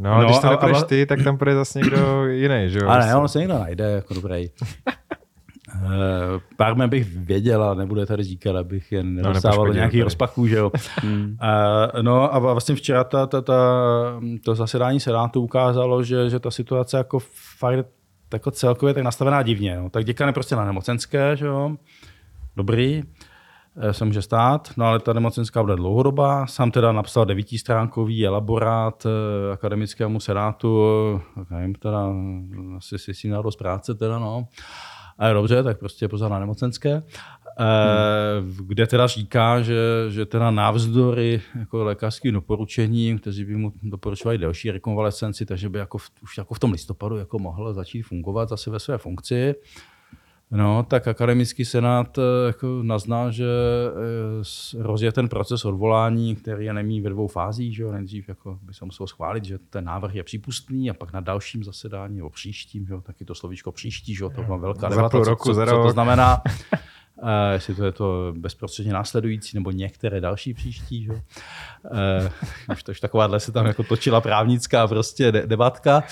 [0.00, 2.64] No, ale No, když to a- nepůjdeš a- ty, tak tam půjde zase někdo jiný,
[2.70, 2.88] že jo?
[2.88, 4.46] ale ne, on se někdo najde jako dobrý.
[5.74, 5.82] Uh,
[6.56, 10.02] pár mě bych věděl, ale nebude tady říkat, abych jen nedostával do nepoškodil nějakých tady.
[10.04, 10.72] rozpaků, že jo.
[11.02, 13.54] Uh, no a vlastně včera ta, ta, ta,
[14.44, 17.18] to zasedání Senátu ukázalo, že, že ta situace jako
[17.58, 17.86] fakt
[18.32, 19.76] jako celkově tak nastavená divně.
[19.78, 19.90] No.
[19.90, 21.76] Tak děkan je prostě na nemocenské, že jo.
[22.56, 23.17] Dobrý, eh,
[23.90, 26.46] se může stát, no ale ta nemocenská bude dlouhodobá.
[26.46, 30.82] Sám teda napsal devítistránkový elaborát eh, akademickému senátu,
[31.34, 32.06] tak nevím, teda
[32.76, 34.48] asi si s tím dá dost práce teda, no.
[35.18, 37.02] Ale dobře, tak prostě pozor na nemocenské.
[37.58, 38.66] Hmm.
[38.66, 39.76] Kde teda říká, že,
[40.08, 45.98] že teda navzdory jako lékařským doporučením, kteří by mu doporučovali delší rekonvalescenci, takže by jako
[45.98, 49.54] v, už jako v tom listopadu jako mohl začít fungovat zase ve své funkci.
[50.50, 53.46] No, tak akademický senát eh, jako nazná, že
[54.76, 57.92] eh, rozje ten proces odvolání, který je nemí ve dvou fázích, že jo?
[57.92, 61.64] nejdřív jako by se muselo schválit, že ten návrh je přípustný a pak na dalším
[61.64, 63.00] zasedání nebo příštím, že jo?
[63.00, 64.30] taky to slovíčko příští, že jo?
[64.30, 66.42] to byla velká Za debata, co, roku, co, za co to znamená.
[67.22, 71.04] Uh, jestli to je to bezprostředně následující nebo některé další příští.
[71.04, 71.12] Že?
[71.12, 71.20] Uh,
[72.72, 76.02] už, to, už takováhle se tam jako točila právnická prostě de- debatka.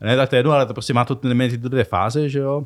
[0.00, 2.64] Ne, tak to je jedno, ale to prostě má to ty dvě fáze, že jo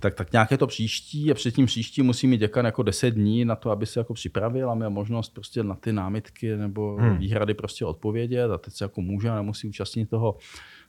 [0.00, 3.44] tak, tak nějaké to příští a před tím příští musí mít děkan jako 10 dní
[3.44, 7.18] na to, aby se jako připravil a měl možnost prostě na ty námitky nebo hmm.
[7.18, 10.36] výhrady prostě odpovědět a teď se jako může a nemusí účastnit toho,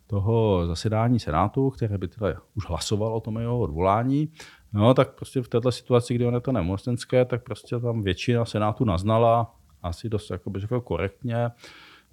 [0.07, 4.31] toho zasedání Senátu, které by teda už hlasovalo o tom jeho odvolání.
[4.73, 8.45] No, tak prostě v této situaci, kdy on je to nemocenské, tak prostě tam většina
[8.45, 11.35] Senátu naznala asi dost jako bych řekl korektně,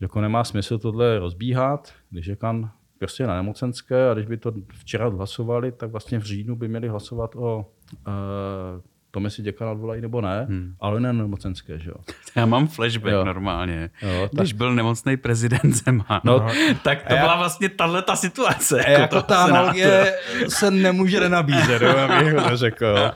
[0.01, 4.37] že jako nemá smysl tohle rozbíhat, když je kan prostě na nemocenské a když by
[4.37, 7.73] to včera hlasovali, tak vlastně v říjnu by měli hlasovat o
[8.07, 8.83] uh,
[9.17, 10.75] tom, jestli děkana odvolají nebo ne, hmm.
[10.81, 11.97] ale ne nemocenské, že jo.
[12.37, 13.25] Já mám flashback Jo.
[13.25, 13.91] normálně.
[14.03, 16.47] Jo, tak- Když byl nemocný prezident Zeman, No,
[16.83, 18.85] tak to já- byla vlastně tahle ta situace.
[18.85, 20.15] A jako toho ta analogie
[20.49, 22.87] se nemůže nenabízet, jo, abych to řekl.
[22.87, 23.11] jo.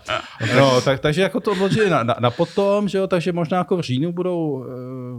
[0.56, 3.76] No, tak, takže jako to odložili na, na, na potom, že jo, takže možná jako
[3.76, 4.48] v říjnu budou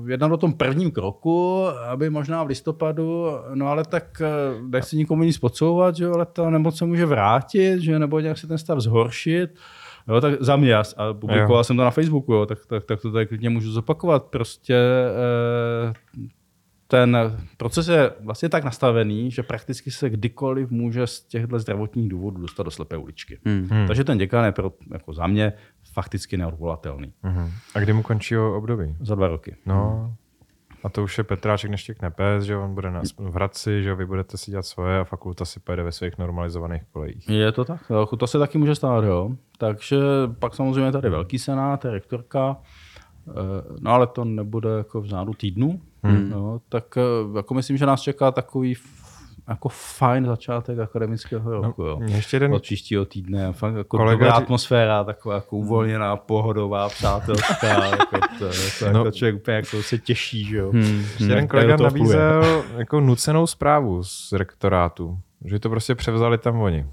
[0.01, 4.97] uh, jednat o tom prvním kroku, aby možná v listopadu, no ale tak uh, nechci
[4.97, 8.47] nikomu nic podsouvat, že jo, ale ta nemoc se může vrátit, že nebo nějak se
[8.47, 9.49] ten stav zhoršit.
[10.07, 10.83] Jo, tak za mě, a
[11.13, 11.63] publikoval Jo.
[11.63, 14.23] jsem to na Facebooku, jo, tak, tak, tak to tady klidně můžu zopakovat.
[14.23, 15.93] Prostě eh,
[16.87, 17.17] ten
[17.57, 22.63] proces je vlastně tak nastavený, že prakticky se kdykoliv může z těchto zdravotních důvodů dostat
[22.63, 23.39] do slepé uličky.
[23.45, 23.67] Hmm.
[23.71, 23.87] Hmm.
[23.87, 25.53] Takže ten děkan je pro, jako za mě
[25.93, 27.13] fakticky neodvolatelný.
[27.23, 27.51] Mhm.
[27.75, 28.95] A kdy mu končí období?
[28.99, 29.55] Za dva roky.
[29.65, 30.13] No,
[30.83, 34.05] a to už je Petráček neštěkne pes, že on bude na, v Hradci, že vy
[34.05, 37.29] budete si dělat svoje a fakulta si pojede ve svých normalizovaných kolejích.
[37.29, 37.91] Je to tak?
[38.17, 39.31] To se taky může stát, jo.
[39.57, 39.97] Takže
[40.39, 42.57] pak samozřejmě tady velký senát, je rektorka,
[43.27, 43.31] eh,
[43.79, 46.29] no ale to nebude jako v řádu týdnu, hmm.
[46.29, 48.75] no, tak eh, jako myslím, že nás čeká takový
[49.49, 51.83] jako fajn začátek akademického roku.
[51.83, 51.97] jo.
[51.99, 53.53] mě ještě jeden- Od příštího týdne.
[53.53, 57.85] Fakt jako Kolega dobrá atmosféra, taková jako uvolněná, pohodová, přátelská.
[57.85, 58.99] jako to, jako, No.
[58.99, 60.71] jako člověk úplně jako se těší, že jo.
[60.71, 60.99] Hmm.
[60.99, 66.61] Ještě jeden Jak kolega nabízel jako nucenou zprávu z rektorátu, že to prostě převzali tam
[66.61, 66.85] oni.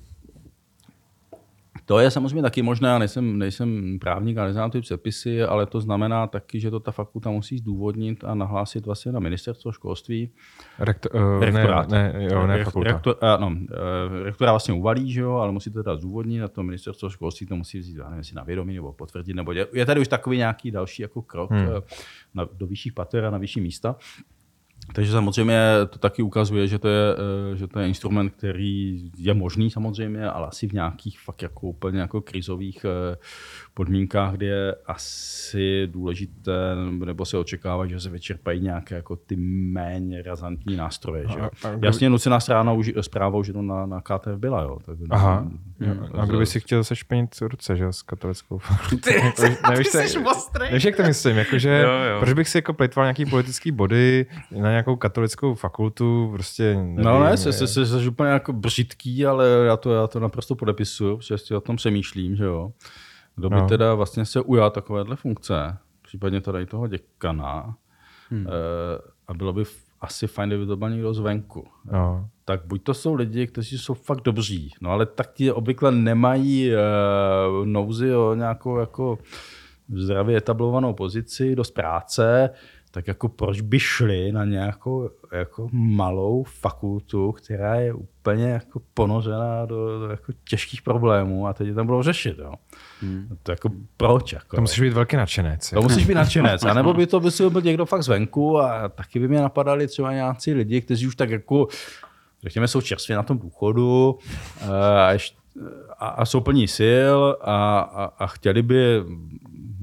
[1.89, 5.80] To je samozřejmě taky možné, já nejsem, nejsem právník a neznám ty předpisy, ale to
[5.80, 10.30] znamená taky, že to ta fakulta musí zdůvodnit a nahlásit vlastně na ministerstvo školství.
[10.78, 11.89] Rektor, uh, ne, Rektorát.
[11.89, 12.93] ne, jo, ne fakulta.
[12.93, 16.49] Rektor, uh, no, uh, rektora vlastně uvalí, že jo, ale musí to teda zdůvodnit a
[16.49, 19.66] to ministerstvo školství to musí vzít, já nevím, jestli na vědomí nebo potvrdit, nebo je,
[19.72, 21.68] je tady už takový nějaký další jako krok hmm.
[22.34, 23.97] na, do vyšších pater a na vyšší místa.
[24.93, 25.61] Takže samozřejmě
[25.91, 27.14] to taky ukazuje, že to, je,
[27.53, 31.66] eh, že to je instrument, který je možný samozřejmě, ale asi v nějakých fakt jako
[31.66, 33.16] úplně jako krizových eh,
[33.79, 36.74] podmínkách, kde je asi důležité,
[37.05, 41.24] nebo se očekává, že se vyčerpají nějaké jako ty méně razantní nástroje.
[41.29, 41.41] Že?
[41.41, 44.62] A, a Jasně nucená strana už, zpráva, že to na, na KTF byla.
[44.62, 44.79] Jo.
[44.87, 45.39] Tak, Aha.
[45.81, 46.07] Hmm.
[46.18, 48.61] A kdo by si chtěl sešpenit ruce že, s katolickou
[49.05, 50.18] Ty, jako, nevíš, ty jsi
[50.61, 52.20] Nevíš, jak to myslím, jakože, jo, jo.
[52.20, 57.24] proč bych si jako plejtval nějaký politický body na nějakou katolickou fakultu, prostě nevím, No
[57.24, 61.16] ne, jsi, jsi, jsi, jsi úplně jako břitký, ale já to, já to naprosto podepisuju,
[61.16, 62.72] protože si o tom přemýšlím, že jo.
[63.39, 63.68] Kdo by no.
[63.68, 67.76] teda vlastně se ujal takovéhle funkce, případně tady toho děkana,
[68.30, 68.47] hmm.
[68.47, 68.51] e,
[69.28, 69.64] a bylo by
[70.01, 71.66] asi fajn, kdyby to byl někdo zvenku.
[71.93, 72.28] No.
[72.45, 76.74] Tak buď to jsou lidi, kteří jsou fakt dobří, no ale tak ti obvykle nemají
[76.74, 76.78] e,
[77.64, 79.18] nouzy o nějakou jako
[79.95, 82.51] zdravě etablovanou pozici, dost práce,
[82.99, 89.67] tak jako proč by šli na nějakou jako malou fakultu, která je úplně jako ponořená
[89.67, 92.39] do, do jako těžkých problémů a teď tam budou řešit.
[92.39, 92.55] Jo.
[93.01, 93.37] Hmm.
[93.43, 94.33] To jako proč?
[94.33, 95.71] Jako, to musíš být velký nadšenec.
[95.71, 96.63] To musíš být nadšenec.
[96.65, 99.87] A nebo by to by si byl někdo fakt zvenku a taky by mě napadali
[99.87, 101.69] třeba nějací lidi, kteří už tak jako
[102.43, 104.19] řekněme, jsou čerstvě na tom důchodu
[104.71, 105.11] a,
[105.99, 109.03] a, a jsou plní sil a, a, a chtěli by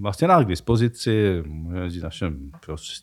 [0.05, 1.43] vlastně dát k dispozici,
[2.01, 2.51] našem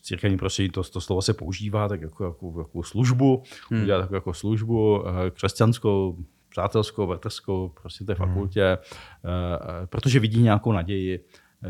[0.01, 3.81] církevním prostředí to, to slovo se používá tak jako, jako, jako službu, hmm.
[3.81, 6.17] udělat jako, jako službu eh, křesťanskou,
[6.49, 8.27] přátelskou, bratrskou, prostě té hmm.
[8.27, 8.77] fakultě,
[9.23, 9.87] hmm.
[9.87, 11.25] protože vidí nějakou naději,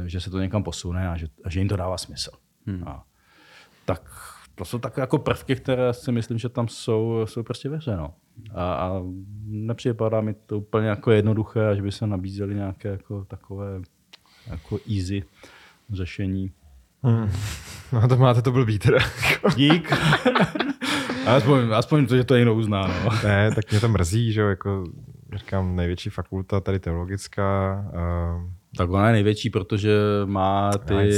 [0.06, 2.32] že se to někam posune a že, a že jim to dává smysl.
[2.66, 2.84] Hmm.
[2.88, 3.04] A,
[3.86, 4.02] tak
[4.56, 7.80] to jsou takové jako prvky, které si myslím, že tam jsou, jsou prostě ve.
[7.98, 8.14] No.
[8.54, 9.02] A, a
[9.46, 13.82] nepřipadá mi to úplně jako jednoduché, že by se nabízely nějaké jako takové
[14.48, 15.24] jako easy
[15.92, 16.52] řešení.
[17.04, 17.32] Hmm.
[17.92, 19.00] No to máte to blbý teda.
[19.56, 19.92] Dík.
[21.26, 22.88] aspoň, aspoň to, že to někdo uzná.
[22.88, 23.10] No.
[23.24, 24.84] Ne, tak mě to mrzí, že jo, jako
[25.34, 27.86] říkám, největší fakulta tady teologická.
[27.94, 31.12] Uh, tak ona je největší, protože má ty,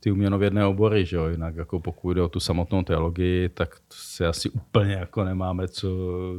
[0.00, 1.28] ty uměnovědné obory, že jo?
[1.28, 5.88] jinak jako pokud jde o tu samotnou teologii, tak si asi úplně jako nemáme co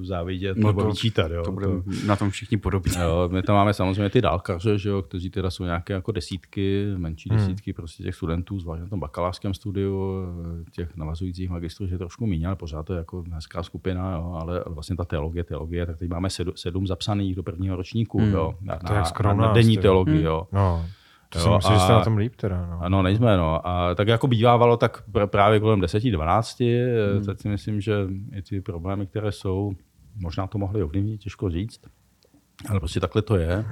[0.02, 1.32] závidět no nebo to, vyčítat.
[1.32, 1.44] Jo?
[1.44, 2.92] To to, na tom všichni podobně.
[3.02, 5.02] Jo, my tam máme samozřejmě ty dálkaře, že jo?
[5.02, 7.40] kteří teda jsou nějaké jako desítky, menší hmm.
[7.40, 10.26] desítky prostě těch studentů, zvlášť na tom bakalářském studiu,
[10.72, 14.38] těch navazujících magistrů, že je trošku méně, ale pořád to je jako hezká skupina, jo?
[14.42, 18.20] Ale, vlastně ta teologie, teologie, tak teď máme sedm, sedm zapsaných do prvního ročníku.
[18.20, 18.32] Hmm.
[18.32, 18.54] Jo?
[18.62, 20.26] Na, to je na, na, na denní teologii technologii, hmm.
[20.26, 20.48] jo.
[20.52, 20.86] No.
[21.30, 22.66] To jo, si myslím, že jste na tom líp teda.
[22.66, 22.80] No.
[22.82, 23.68] Ano, nejsme, no.
[23.68, 27.26] A tak jako bývávalo, tak právě kolem 10-12, hmm.
[27.26, 27.94] tak si myslím, že
[28.36, 29.72] i ty problémy, které jsou,
[30.16, 31.82] možná to mohli ovlivnit, těžko říct,
[32.70, 33.66] ale prostě takhle to je.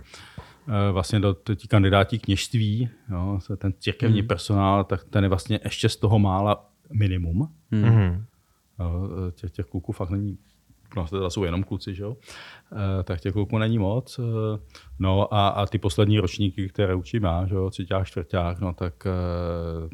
[0.67, 4.27] Eh, vlastně do ti kandidáti kněžství, jo, ten církevní hmm.
[4.27, 7.49] personál, tak ten je vlastně ještě z toho mála minimum.
[7.71, 8.25] Hmm.
[9.31, 10.38] Těch, těch kluků fakt není
[10.95, 12.17] no teda jsou jenom kluci, že jo?
[12.99, 14.19] E, tak těch kluků není moc.
[14.19, 14.23] E,
[14.99, 19.05] no a, a ty poslední ročníky, které učím já, že jo, třetíák, čtvrták, no tak
[19.05, 19.09] e,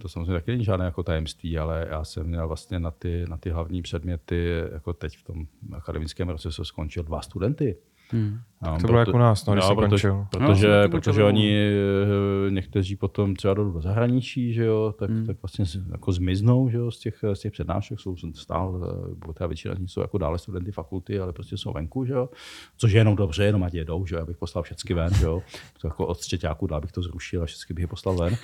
[0.01, 3.37] to samozřejmě taky není žádné jako tajemství, ale já jsem měl vlastně na ty, na
[3.37, 7.77] ty hlavní předměty, jako teď v tom akademickém roce se skončil dva studenty.
[8.11, 8.39] Hmm.
[8.63, 12.51] No, to bylo jako u nás, no, když no, protože, protože, no, protože oni eh,
[12.51, 15.25] někteří potom třeba jdou do zahraničí, že jo, tak, hmm.
[15.25, 18.79] tak vlastně jako zmiznou že jo, z, těch, z těch přednášek, jsou stále,
[19.25, 22.13] bo ta většina z nich jsou jako dále studenty fakulty, ale prostě jsou venku, že
[22.13, 22.29] jo,
[22.77, 25.41] což je jenom dobře, jenom ať jedou, že jo, abych poslal všechny ven, že jo,
[25.81, 28.35] to jako od třetíku dál bych to zrušil a všechny bych je poslal ven.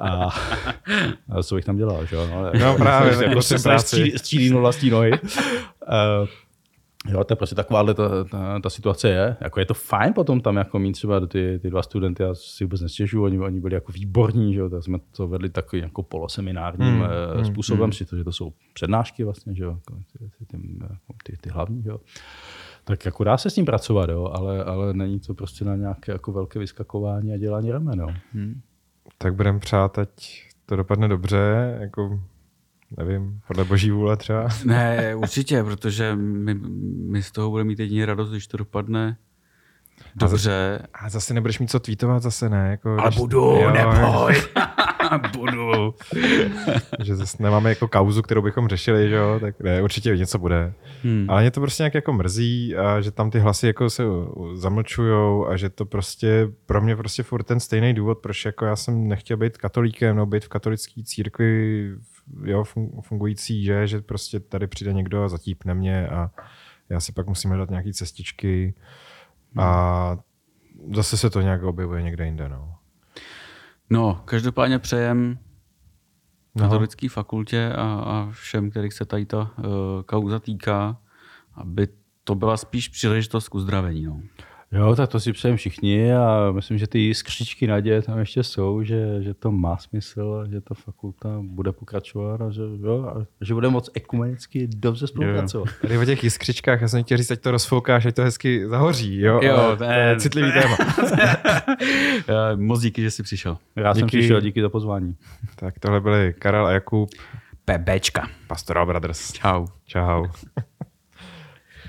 [0.00, 0.28] A,
[1.28, 3.78] a co bych tam dělal, že jo, no, no právě, jako, jako
[4.18, 5.10] střílím vlastní nohy.
[5.12, 6.28] Uh,
[7.08, 9.36] Jo, to je prostě taková ta, ta, ta, situace je.
[9.40, 12.64] Jako je to fajn potom tam jako mít třeba ty, ty dva studenty, já si
[12.64, 16.02] vůbec nestěžuju, oni, oni byli jako výborní, že jo, tak jsme to vedli takovým jako
[16.02, 17.02] poloseminárním hmm,
[17.34, 17.92] hmm, způsobem, hmm.
[18.18, 20.58] že to jsou přednášky vlastně, že jo, jako ty, ty, ty,
[21.24, 22.00] ty, ty hlavní, že jo.
[22.84, 26.12] Tak jako dá se s ním pracovat, jo, ale, ale není to prostě na nějaké
[26.12, 28.08] jako velké vyskakování a dělání ramen, jo.
[28.32, 28.60] Hmm.
[29.18, 32.20] Tak budeme přát, ať to dopadne dobře, jako
[32.98, 34.48] nevím, podle boží vůle třeba?
[34.64, 36.54] Ne, určitě, protože my,
[37.08, 39.16] my z toho budeme mít jedině radost, když to dopadne
[40.14, 40.26] dobře.
[40.26, 42.68] A zase, a zase nebudeš mít co tweetovat, zase ne.
[42.70, 44.42] Jako, Ale když, budu, jo, neboj.
[45.36, 45.94] budu.
[47.02, 50.72] že zase nemáme jako kauzu, kterou bychom řešili, že jo, tak ne, určitě něco bude.
[51.02, 51.26] Hmm.
[51.28, 54.02] Ale mě to prostě nějak jako mrzí, a že tam ty hlasy jako se
[54.54, 58.76] zamlčujou a že to prostě pro mě prostě furt ten stejný důvod, proč jako já
[58.76, 61.90] jsem nechtěl být katolíkem nebo být v katolické církvi
[62.44, 62.64] jo,
[63.02, 66.30] fungující je, že prostě tady přijde někdo a zatípne mě a
[66.88, 68.74] já si pak musím hledat nějaké cestičky
[69.58, 70.16] a
[70.94, 72.48] zase se to nějak objevuje někde jinde.
[72.48, 72.74] No,
[73.90, 75.38] no každopádně přejem
[76.54, 76.64] no.
[76.64, 79.64] metodické fakultě a, a všem, kterých se tady ta uh,
[80.06, 81.00] kauza týká,
[81.54, 81.88] aby
[82.24, 84.04] to byla spíš příležitost k uzdravení.
[84.04, 84.20] No.
[84.72, 88.82] Jo, tak to si přejeme všichni a myslím, že ty skřičky naděje tam ještě jsou,
[88.82, 93.54] že, že to má smysl, že ta fakulta bude pokračovat a že, jo, a že
[93.54, 95.68] bude moc ekumenicky dobře spolupracovat.
[95.68, 95.74] Jo.
[95.82, 99.20] Tady o těch jiskřičkách, já jsem chtěl říct, ať to rozfoukáš, ať to hezky zahoří.
[99.20, 100.76] Jo, jo to je citlivý téma.
[102.56, 103.58] moc díky, že jsi přišel.
[103.76, 103.98] Já díky.
[103.98, 105.16] jsem přišel, díky za pozvání.
[105.56, 107.10] Tak tohle byli Karel a Jakub.
[107.64, 108.28] PBčka.
[108.46, 109.32] Pastoral Brothers.
[109.32, 109.66] Čau.
[109.86, 110.26] Čau.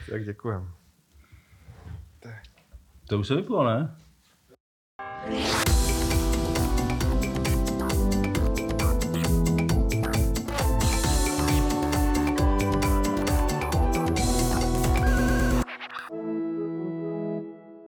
[0.10, 0.81] tak děkujem.
[3.12, 3.96] To už se vyplo, ne?